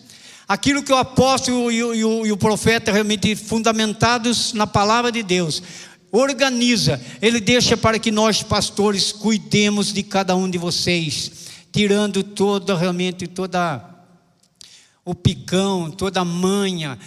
[0.49, 5.13] Aquilo que o apóstolo e o, e o, e o profeta realmente fundamentados na palavra
[5.13, 5.63] de Deus,
[6.11, 11.31] organiza, ele deixa para que nós, pastores, cuidemos de cada um de vocês,
[11.73, 13.89] tirando toda, realmente, toda
[15.05, 16.99] o picão, toda a manha,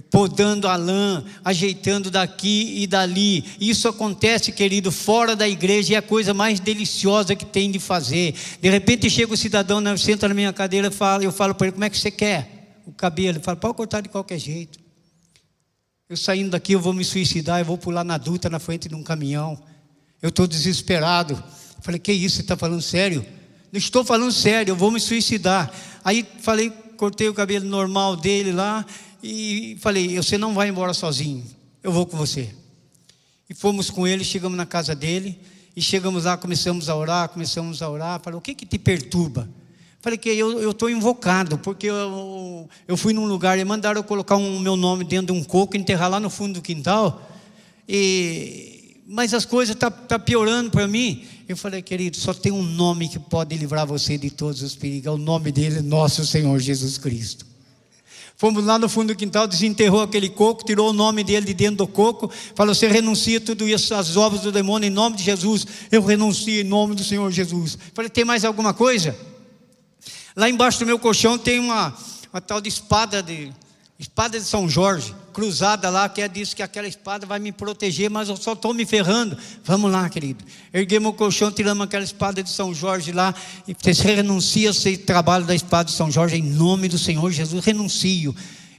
[0.00, 3.44] podando a lã, ajeitando daqui e dali.
[3.60, 8.34] Isso acontece, querido, fora da igreja, é a coisa mais deliciosa que tem de fazer.
[8.60, 11.84] De repente chega o cidadão, senta na minha cadeira, fala, eu falo para ele: como
[11.84, 12.62] é que você quer?
[12.86, 13.38] o cabelo.
[13.38, 14.78] Ele fala, pode cortar de qualquer jeito.
[16.08, 18.94] Eu saindo daqui, eu vou me suicidar, eu vou pular na duta na frente de
[18.94, 19.58] um caminhão.
[20.20, 21.42] Eu estou desesperado.
[21.80, 23.24] Falei, que isso, você está falando sério?
[23.72, 25.72] Não estou falando sério, eu vou me suicidar.
[26.04, 28.84] Aí falei, cortei o cabelo normal dele lá
[29.22, 31.44] e falei, você não vai embora sozinho,
[31.82, 32.50] eu vou com você.
[33.48, 35.38] E fomos com ele, chegamos na casa dele,
[35.76, 38.20] e chegamos lá, começamos a orar, começamos a orar.
[38.20, 39.48] Falei, o que que te perturba?
[40.00, 44.36] Falei que eu estou invocado, porque eu, eu fui num lugar e mandaram eu colocar
[44.36, 47.30] o um, meu nome dentro de um coco, enterrar lá no fundo do quintal.
[47.88, 51.24] E, mas as coisas estão tá, tá piorando para mim.
[51.48, 55.06] Eu falei, querido, só tem um nome que pode livrar você de todos os perigos.
[55.06, 57.51] É o nome dele, nosso Senhor Jesus Cristo.
[58.42, 61.76] Fomos lá no fundo do quintal, desenterrou aquele coco, tirou o nome dele de dentro
[61.76, 65.64] do coco, falou: Você renuncia tudo isso, as obras do demônio, em nome de Jesus.
[65.92, 67.78] Eu renuncio em nome do Senhor Jesus.
[67.94, 69.16] Falei: Tem mais alguma coisa?
[70.34, 71.96] Lá embaixo do meu colchão tem uma,
[72.32, 73.52] uma tal de espada de
[73.96, 78.10] espada de São Jorge, cruzada lá, que é disso que aquela espada vai me proteger,
[78.10, 79.36] mas eu só estou me ferrando.
[79.64, 80.44] Vamos lá, querido.
[80.72, 83.34] Erguemos o colchão, tiramos aquela espada de São Jorge lá,
[83.66, 87.64] e você renuncia esse trabalho da espada de São Jorge em nome do Senhor Jesus,
[87.64, 88.34] renuncio.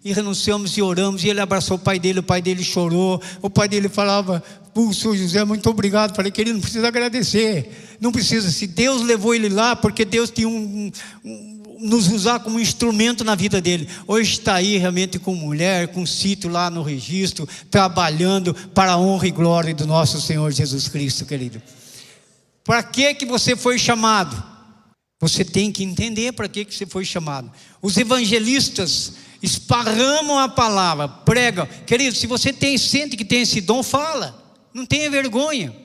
[0.05, 3.49] E renunciamos e oramos, e ele abraçou o pai dele, o pai dele chorou, o
[3.49, 4.43] pai dele falava,
[4.73, 6.15] Pulso José, muito obrigado.
[6.15, 7.97] Falei, querido, não precisa agradecer.
[8.01, 8.49] Não precisa.
[8.49, 10.91] Se Deus levou ele lá, porque Deus tinha um,
[11.23, 13.89] um nos usar como instrumento na vida dele.
[14.07, 19.27] Hoje está aí realmente com mulher, com sítio lá no registro, trabalhando para a honra
[19.27, 21.61] e glória do nosso Senhor Jesus Cristo, querido.
[22.63, 24.41] Para que que você foi chamado?
[25.19, 27.51] Você tem que entender para que que você foi chamado.
[27.81, 31.67] Os evangelistas esparramam a palavra, pregam.
[31.85, 34.41] Querido, se você tem sente que tem esse dom, fala.
[34.73, 35.82] Não tenha vergonha.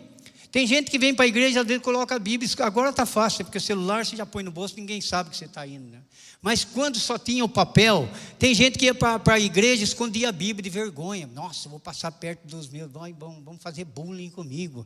[0.59, 3.45] Tem gente que vem para a igreja, às vezes coloca a Bíblia, agora está fácil,
[3.45, 5.89] porque o celular você já põe no bolso, ninguém sabe que você está indo.
[5.89, 6.01] Né?
[6.43, 10.31] Mas quando só tinha o papel, tem gente que ia para a igreja e escondia
[10.31, 11.29] a Bíblia de vergonha.
[11.29, 14.85] Nossa, vou passar perto dos meus, vão, vão fazer bullying comigo,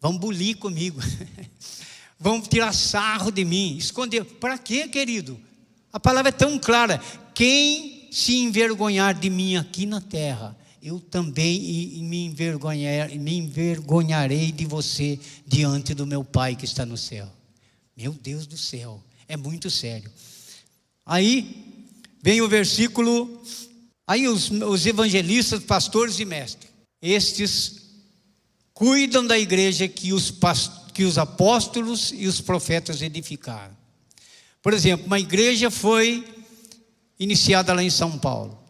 [0.00, 1.00] vão bulir comigo,
[2.16, 4.24] vão tirar sarro de mim, esconder.
[4.24, 5.36] Para quê, querido?
[5.92, 7.02] A palavra é tão clara:
[7.34, 11.60] quem se envergonhar de mim aqui na terra, eu também
[12.02, 17.28] me, envergonhar, me envergonharei de você diante do meu Pai que está no céu.
[17.96, 20.10] Meu Deus do céu, é muito sério.
[21.04, 21.84] Aí
[22.22, 23.42] vem o versículo,
[24.06, 26.70] aí os, os evangelistas, pastores e mestres,
[27.00, 27.78] estes
[28.72, 30.32] cuidam da igreja que os,
[30.94, 33.76] que os apóstolos e os profetas edificaram.
[34.62, 36.24] Por exemplo, uma igreja foi
[37.18, 38.67] iniciada lá em São Paulo.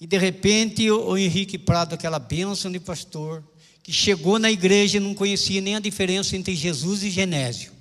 [0.00, 3.44] E de repente o Henrique Prado, aquela bênção de pastor,
[3.82, 7.72] que chegou na igreja e não conhecia nem a diferença entre Jesus e Genésio.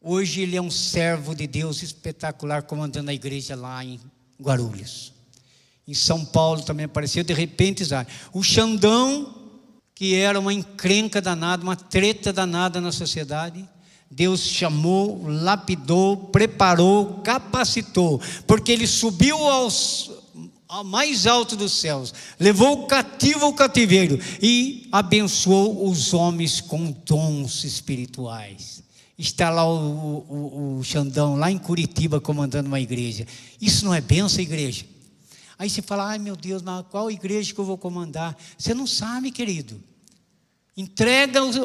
[0.00, 4.00] Hoje ele é um servo de Deus espetacular, comandando a igreja lá em
[4.40, 5.12] Guarulhos.
[5.86, 7.84] Em São Paulo também apareceu, de repente,
[8.32, 9.34] o Xandão,
[9.94, 13.68] que era uma encrenca danada, uma treta danada na sociedade,
[14.10, 20.10] Deus chamou, lapidou, preparou, capacitou, porque ele subiu aos,
[20.68, 26.92] ao mais alto dos céus, levou o cativo ao cativeiro e abençoou os homens com
[27.06, 28.82] dons espirituais.
[29.16, 33.26] está lá o, o, o Xandão, lá em Curitiba, comandando uma igreja.
[33.60, 34.84] Isso não é benção, igreja?
[35.58, 38.36] Aí você fala, ai meu Deus, mas qual igreja que eu vou comandar?
[38.56, 39.82] Você não sabe, querido.
[40.76, 41.56] Entrega aos,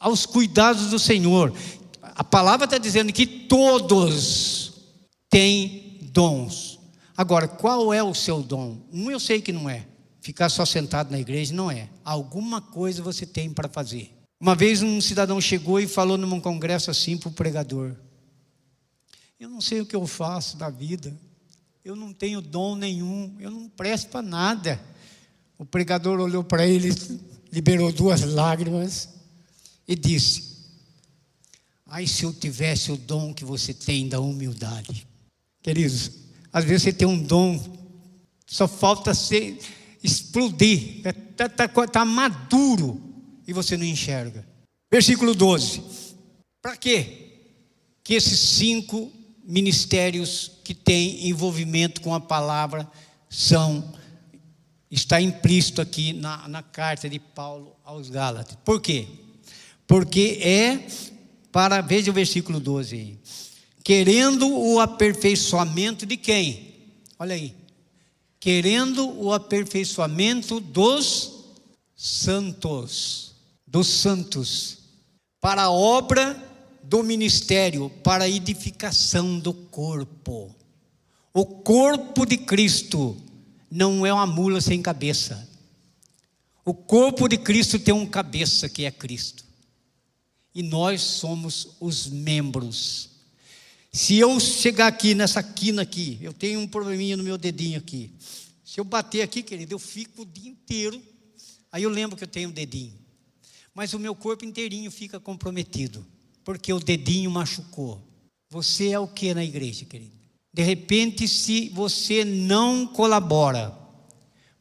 [0.00, 1.52] aos cuidados do Senhor.
[2.00, 4.72] A palavra está dizendo que todos
[5.28, 6.71] têm dons.
[7.16, 8.78] Agora, qual é o seu dom?
[8.92, 9.86] Um eu sei que não é.
[10.20, 11.88] Ficar só sentado na igreja não é.
[12.04, 14.16] Alguma coisa você tem para fazer.
[14.40, 17.94] Uma vez um cidadão chegou e falou num congresso assim para o pregador:
[19.38, 21.16] Eu não sei o que eu faço da vida,
[21.84, 24.80] eu não tenho dom nenhum, eu não presto para nada.
[25.58, 26.90] O pregador olhou para ele,
[27.52, 29.08] liberou duas lágrimas
[29.86, 30.66] e disse:
[31.86, 35.06] Ai, se eu tivesse o dom que você tem da humildade.
[35.62, 36.21] Queridos,
[36.52, 37.58] às vezes você tem um dom,
[38.46, 39.58] só falta ser,
[40.02, 43.00] explodir, está tá, tá, tá maduro
[43.46, 44.46] e você não enxerga.
[44.90, 45.82] Versículo 12.
[46.60, 47.30] Para quê?
[48.04, 49.10] Que esses cinco
[49.42, 52.88] ministérios que têm envolvimento com a palavra
[53.28, 53.92] são,
[54.90, 58.56] está implícito aqui na, na carta de Paulo aos Gálatas.
[58.64, 59.08] Por quê?
[59.86, 60.86] Porque é
[61.50, 63.18] para, veja o versículo 12 aí.
[63.84, 66.74] Querendo o aperfeiçoamento de quem?
[67.18, 67.54] Olha aí.
[68.38, 71.44] Querendo o aperfeiçoamento dos
[71.96, 73.32] santos
[73.72, 74.80] dos santos,
[75.40, 76.36] para a obra
[76.82, 80.54] do ministério, para a edificação do corpo.
[81.32, 83.16] O corpo de Cristo
[83.70, 85.48] não é uma mula sem cabeça.
[86.66, 89.42] O corpo de Cristo tem um cabeça que é Cristo.
[90.54, 93.08] E nós somos os membros.
[93.92, 98.10] Se eu chegar aqui nessa quina aqui, eu tenho um probleminha no meu dedinho aqui.
[98.64, 101.00] Se eu bater aqui, querido, eu fico o dia inteiro.
[101.70, 103.02] Aí eu lembro que eu tenho um dedinho
[103.74, 106.04] mas o meu corpo inteirinho fica comprometido,
[106.44, 108.02] porque o dedinho machucou.
[108.50, 110.12] Você é o que na igreja, querido?
[110.52, 113.74] De repente, se você não colabora,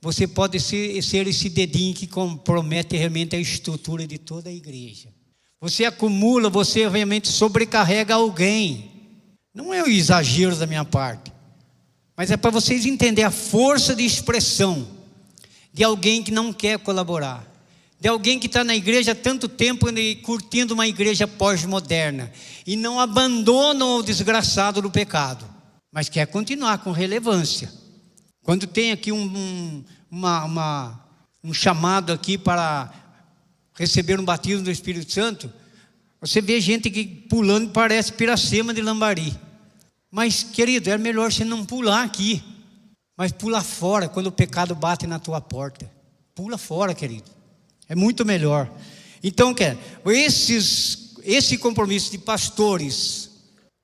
[0.01, 5.09] você pode ser, ser esse dedinho que compromete realmente a estrutura de toda a igreja.
[5.59, 8.90] Você acumula, você realmente sobrecarrega alguém.
[9.53, 11.31] Não é um exagero da minha parte,
[12.15, 14.87] mas é para vocês entenderem a força de expressão
[15.73, 17.51] de alguém que não quer colaborar
[18.01, 22.31] de alguém que está na igreja há tanto tempo e curtindo uma igreja pós-moderna
[22.65, 25.45] e não abandona o desgraçado do pecado,
[25.91, 27.71] mas quer continuar com relevância.
[28.41, 31.05] Quando tem aqui um, um, uma, uma,
[31.43, 32.91] um chamado aqui para
[33.75, 35.53] receber um batismo do Espírito Santo,
[36.21, 39.35] você vê gente que pulando parece piracema de lambari.
[40.11, 42.43] Mas, querido, é melhor você não pular aqui,
[43.17, 45.89] mas pular fora quando o pecado bate na tua porta.
[46.35, 47.31] Pula fora, querido.
[47.89, 48.71] É muito melhor.
[49.23, 53.31] Então, quer, esses, esse compromisso de pastores,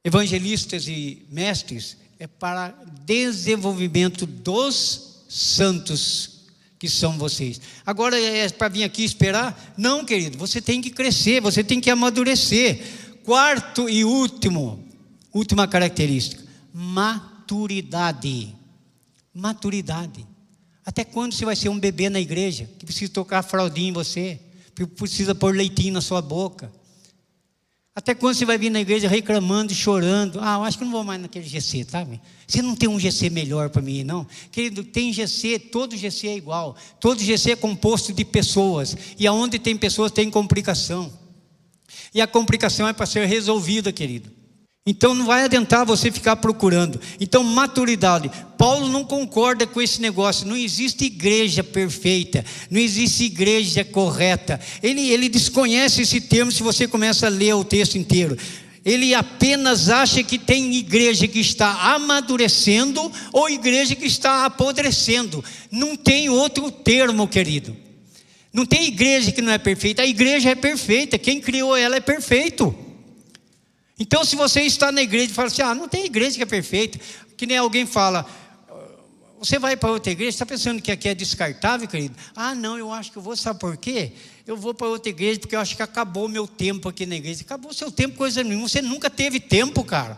[0.04, 2.70] evangelistas e mestres é para
[3.04, 6.37] desenvolvimento dos santos
[6.80, 7.60] que são vocês.
[7.86, 9.74] Agora é para vir aqui esperar?
[9.78, 12.80] Não, querido, você tem que crescer, você tem que amadurecer.
[13.24, 14.84] Quarto e último,
[15.34, 18.56] última característica, maturidade.
[19.34, 20.26] Maturidade.
[20.86, 24.40] Até quando você vai ser um bebê na igreja, que precisa tocar fraldinha em você,
[24.74, 26.72] que precisa pôr leitinho na sua boca?
[27.98, 30.39] Até quando você vai vir na igreja reclamando chorando?
[30.39, 32.06] Ah, eu acho que não vou mais naquele GC, tá?
[32.45, 34.28] Você não tem um GC melhor para mim, não?
[34.52, 36.76] Querido, tem GC, todo GC é igual.
[37.00, 38.95] Todo GC é composto de pessoas.
[39.18, 41.12] E aonde tem pessoas tem complicação.
[42.14, 44.37] E a complicação é para ser resolvida, querido.
[44.90, 46.98] Então não vai adiantar você ficar procurando.
[47.20, 48.32] Então, maturidade.
[48.58, 50.48] Paulo não concorda com esse negócio.
[50.48, 54.58] Não existe igreja perfeita, não existe igreja correta.
[54.82, 58.38] Ele, ele desconhece esse termo se você começa a ler o texto inteiro.
[58.86, 65.44] Ele apenas acha que tem igreja que está amadurecendo ou igreja que está apodrecendo.
[65.70, 67.76] Não tem outro termo, querido.
[68.53, 70.03] Não tem igreja que não é perfeita.
[70.03, 71.18] A igreja é perfeita.
[71.20, 72.86] Quem criou ela é perfeito.
[73.99, 76.45] Então, se você está na igreja e fala assim, ah, não tem igreja que é
[76.45, 76.99] perfeita,
[77.36, 78.26] que nem alguém fala,
[79.40, 82.15] você vai para outra igreja, está pensando que aqui é descartável, querido?
[82.36, 84.11] Ah, não, eu acho que eu vou, sabe por quê?
[84.48, 87.15] Eu vou para outra igreja porque eu acho que acabou o meu tempo aqui na
[87.15, 87.41] igreja.
[87.41, 88.68] Acabou o seu tempo, coisa nenhuma.
[88.68, 90.18] Você nunca teve tempo, cara.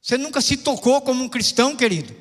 [0.00, 2.14] Você nunca se tocou como um cristão, querido.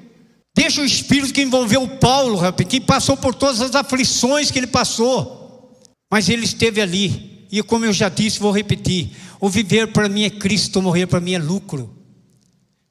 [0.55, 4.67] Deixa o espírito que envolveu Paulo, rapaz, que passou por todas as aflições que ele
[4.67, 5.79] passou.
[6.11, 7.47] Mas ele esteve ali.
[7.51, 9.11] E como eu já disse, vou repetir:
[9.41, 11.97] o viver para mim é Cristo, morrer para mim é lucro.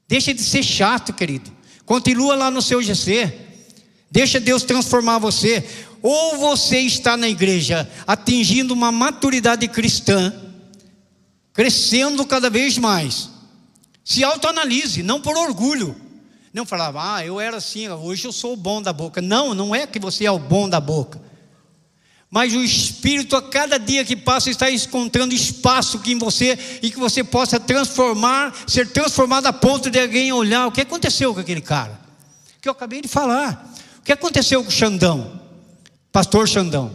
[0.08, 1.48] Deixa de ser chato, querido.
[1.86, 3.32] Continua lá no seu GC.
[4.10, 5.64] Deixa Deus transformar você.
[6.02, 10.34] Ou você está na igreja atingindo uma maturidade cristã,
[11.52, 13.30] crescendo cada vez mais.
[14.04, 15.94] Se autoanalise, não por orgulho.
[16.52, 19.22] Não falava, ah, eu era assim, hoje eu sou o bom da boca.
[19.22, 21.29] Não, não é que você é o bom da boca.
[22.30, 26.90] Mas o Espírito, a cada dia que passa, está encontrando espaço que em você e
[26.90, 31.40] que você possa transformar, ser transformado a ponto de alguém olhar o que aconteceu com
[31.40, 32.00] aquele cara.
[32.60, 33.74] Que eu acabei de falar.
[33.98, 35.40] O que aconteceu com o Xandão?
[36.12, 36.94] Pastor Xandão.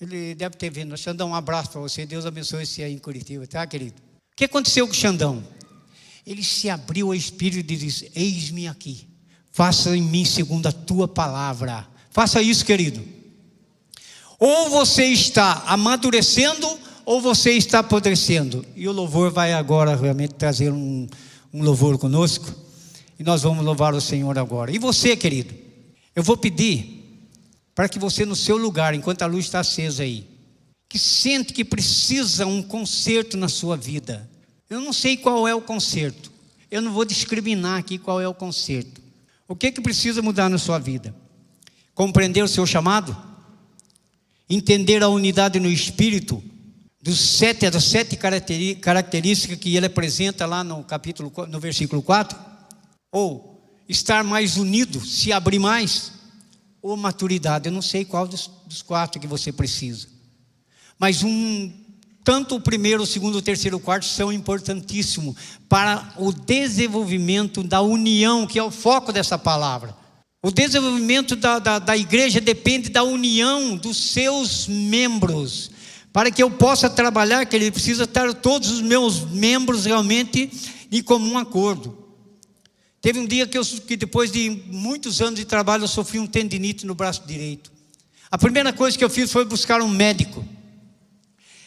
[0.00, 0.96] Ele deve ter vindo.
[0.96, 2.06] Xandão, um abraço para você.
[2.06, 3.96] Deus abençoe esse aí em Curitiba, tá, querido?
[4.32, 5.42] O que aconteceu com o Xandão?
[6.24, 9.08] Ele se abriu ao Espírito e disse: Eis-me aqui.
[9.50, 11.86] Faça em mim segundo a tua palavra.
[12.10, 13.13] Faça isso, querido.
[14.46, 18.62] Ou você está amadurecendo, ou você está apodrecendo.
[18.76, 21.08] E o louvor vai agora realmente trazer um,
[21.50, 22.54] um louvor conosco.
[23.18, 24.70] E nós vamos louvar o Senhor agora.
[24.70, 25.54] E você, querido?
[26.14, 27.26] Eu vou pedir
[27.74, 30.28] para que você, no seu lugar, enquanto a luz está acesa aí,
[30.90, 34.28] que sente que precisa um conserto na sua vida.
[34.68, 36.30] Eu não sei qual é o conserto.
[36.70, 39.00] Eu não vou discriminar aqui qual é o conserto.
[39.48, 41.14] O que que precisa mudar na sua vida?
[41.94, 43.32] Compreender o seu chamado?
[44.48, 46.42] Entender a unidade no espírito?
[47.02, 52.38] Dos sete, das sete características que ele apresenta lá no capítulo, no versículo 4?
[53.12, 56.12] Ou estar mais unido, se abrir mais?
[56.80, 57.68] Ou maturidade?
[57.68, 60.08] Eu não sei qual dos, dos quatro que você precisa.
[60.98, 61.84] Mas um
[62.24, 65.36] tanto o primeiro, o segundo, o terceiro, o quarto são importantíssimos
[65.68, 69.94] para o desenvolvimento da união, que é o foco dessa palavra.
[70.44, 75.70] O desenvolvimento da, da, da igreja depende da união dos seus membros.
[76.12, 80.50] Para que eu possa trabalhar, que ele precisa estar todos os meus membros realmente
[80.92, 81.96] em comum acordo.
[83.00, 86.26] Teve um dia que, eu, que depois de muitos anos de trabalho, eu sofri um
[86.26, 87.72] tendinite no braço direito.
[88.30, 90.46] A primeira coisa que eu fiz foi buscar um médico.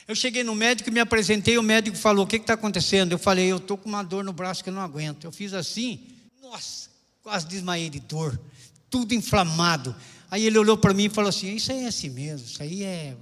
[0.07, 3.11] Eu cheguei no médico, me apresentei, o médico falou: O que está acontecendo?
[3.11, 5.23] Eu falei: Eu estou com uma dor no braço que eu não aguento.
[5.23, 5.99] Eu fiz assim,
[6.39, 6.89] nossa,
[7.23, 8.39] quase desmaiei de dor,
[8.89, 9.95] tudo inflamado.
[10.29, 12.83] Aí ele olhou para mim e falou assim: Isso aí é assim mesmo, isso aí
[12.83, 13.15] é.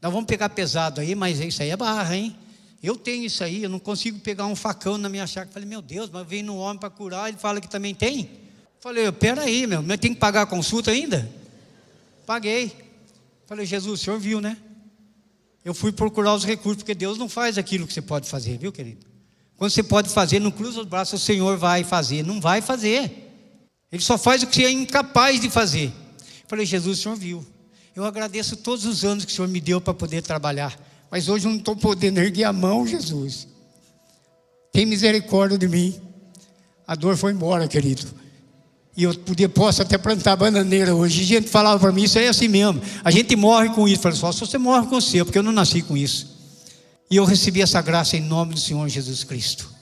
[0.00, 2.36] Nós vamos pegar pesado aí, mas isso aí é barra, hein?
[2.82, 5.52] Eu tenho isso aí, eu não consigo pegar um facão na minha chácara.
[5.52, 8.30] Falei, meu Deus, mas vem no homem para curar, ele fala que também tem.
[8.78, 11.30] Falei, peraí, meu, mas tem que pagar a consulta ainda?
[12.26, 12.72] Paguei.
[13.46, 14.58] Falei, Jesus, o senhor viu, né?
[15.64, 18.70] eu fui procurar os recursos, porque Deus não faz aquilo que você pode fazer, viu,
[18.70, 19.06] querido?
[19.56, 22.22] Quando você pode fazer, não cruza os braços, o Senhor vai fazer.
[22.24, 23.23] Não vai fazer.
[23.94, 25.86] Ele só faz o que você é incapaz de fazer.
[25.86, 27.46] Eu falei, Jesus, o Senhor viu.
[27.94, 30.76] Eu agradeço todos os anos que o Senhor me deu para poder trabalhar.
[31.08, 33.46] Mas hoje eu não estou podendo erguer a mão, Jesus.
[34.72, 35.94] Tem misericórdia de mim.
[36.84, 38.04] A dor foi embora, querido.
[38.96, 41.22] E eu podia, posso até plantar bananeira hoje.
[41.22, 42.82] A gente falava para mim, isso é assim mesmo.
[43.04, 44.02] A gente morre com isso.
[44.02, 46.36] Falei, só se você morre com seu, porque eu não nasci com isso.
[47.08, 49.72] E eu recebi essa graça em nome do Senhor Jesus Cristo.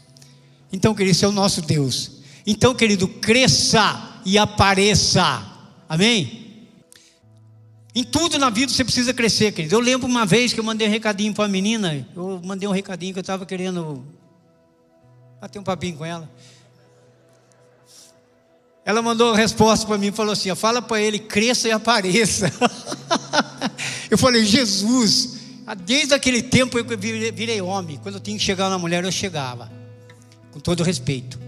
[0.70, 2.21] Então, querido, esse é o nosso Deus.
[2.46, 5.42] Então, querido, cresça e apareça.
[5.88, 6.42] Amém?
[7.94, 9.74] Em tudo na vida você precisa crescer, querido.
[9.74, 12.06] Eu lembro uma vez que eu mandei um recadinho para a menina.
[12.16, 14.02] Eu mandei um recadinho que eu estava querendo
[15.40, 16.30] bater um papinho com ela.
[18.84, 22.50] Ela mandou uma resposta para mim e falou assim: fala para ele, cresça e apareça.
[24.10, 25.36] eu falei, Jesus,
[25.84, 26.84] desde aquele tempo eu
[27.34, 27.98] virei homem.
[28.02, 29.70] Quando eu tinha que chegar na mulher, eu chegava,
[30.50, 31.41] com todo respeito.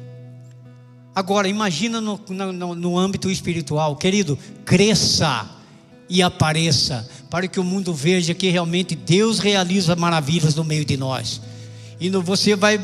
[1.14, 5.48] Agora, imagina no, no, no âmbito espiritual, querido, cresça
[6.08, 10.96] e apareça, para que o mundo veja que realmente Deus realiza maravilhas no meio de
[10.96, 11.40] nós.
[12.00, 12.78] E você vai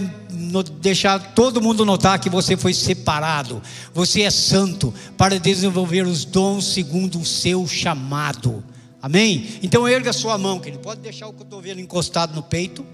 [0.80, 3.60] deixar todo mundo notar que você foi separado.
[3.92, 8.62] Você é santo para desenvolver os dons segundo o seu chamado.
[9.02, 9.58] Amém?
[9.62, 10.82] Então erga sua mão, querido.
[10.82, 12.86] Pode deixar o cotovelo encostado no peito.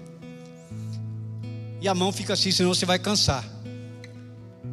[1.79, 3.45] E a mão fica assim, senão você vai cansar.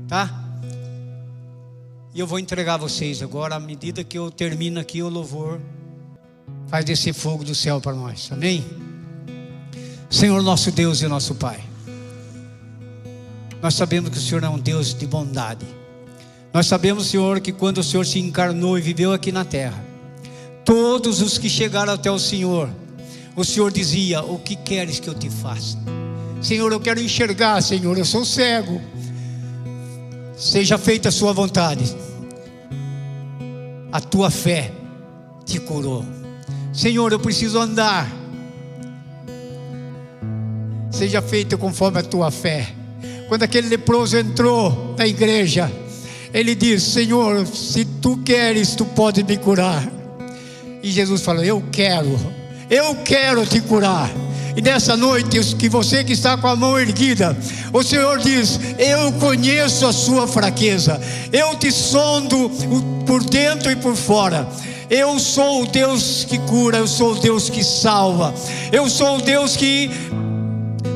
[0.08, 0.43] Tá?
[2.14, 5.60] E eu vou entregar a vocês agora, à medida que eu termino aqui o louvor,
[6.68, 8.28] faz descer fogo do céu para nós.
[8.30, 8.64] Amém?
[10.08, 11.58] Senhor nosso Deus e nosso Pai,
[13.60, 15.66] nós sabemos que o Senhor é um Deus de bondade.
[16.52, 19.84] Nós sabemos, Senhor, que quando o Senhor se encarnou e viveu aqui na terra,
[20.64, 22.70] todos os que chegaram até o Senhor,
[23.34, 25.76] o Senhor dizia: O que queres que eu te faça?
[26.40, 28.80] Senhor, eu quero enxergar, Senhor, eu sou cego.
[30.36, 31.96] Seja feita a Sua vontade.
[33.92, 34.72] A tua fé
[35.44, 36.04] te curou.
[36.72, 38.24] Senhor, eu preciso andar
[40.94, 42.68] seja feito conforme a tua fé.
[43.28, 45.70] Quando aquele leproso entrou na igreja,
[46.32, 49.86] ele disse: Senhor, se tu queres, tu pode me curar.
[50.82, 52.18] E Jesus falou: Eu quero,
[52.70, 54.10] eu quero te curar.
[54.56, 57.36] E nessa noite, que você que está com a mão erguida,
[57.72, 61.00] o Senhor diz: Eu conheço a sua fraqueza,
[61.32, 62.50] eu te sondo
[63.06, 64.48] por dentro e por fora.
[64.88, 68.34] Eu sou o Deus que cura, eu sou o Deus que salva,
[68.70, 69.90] eu sou o Deus que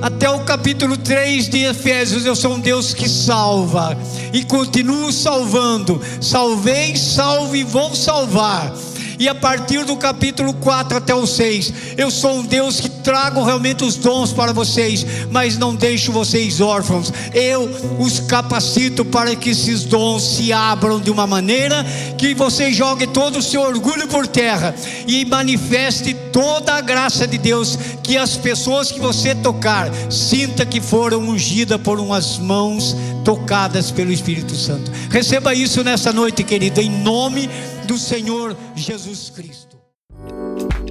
[0.01, 3.99] até o capítulo 3 de Efésios, eu sou um Deus que salva
[4.33, 6.01] e continuo salvando.
[6.21, 8.73] Salvei, salvo e vou salvar.
[9.19, 13.43] E a partir do capítulo 4 até o 6, eu sou um Deus que trago
[13.43, 17.13] realmente os dons para vocês, mas não deixo vocês órfãos.
[17.35, 17.69] Eu
[17.99, 21.85] os capacito para que esses dons se abram de uma maneira
[22.17, 24.73] que você jogue todo o seu orgulho por terra
[25.07, 30.81] e manifeste toda a graça de Deus, que as pessoas que você tocar sinta que
[30.81, 34.91] foram ungidas por umas mãos tocadas pelo Espírito Santo.
[35.11, 37.51] Receba isso nessa noite, querido, em nome
[37.89, 39.79] do Senhor Jesus Cristo.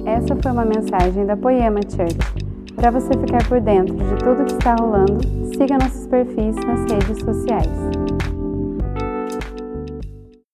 [0.04, 2.18] Essa foi uma mensagem da Poema Church.
[2.74, 5.20] Para você ficar por dentro de tudo que está rolando,
[5.56, 8.27] siga nossos perfis nas redes sociais.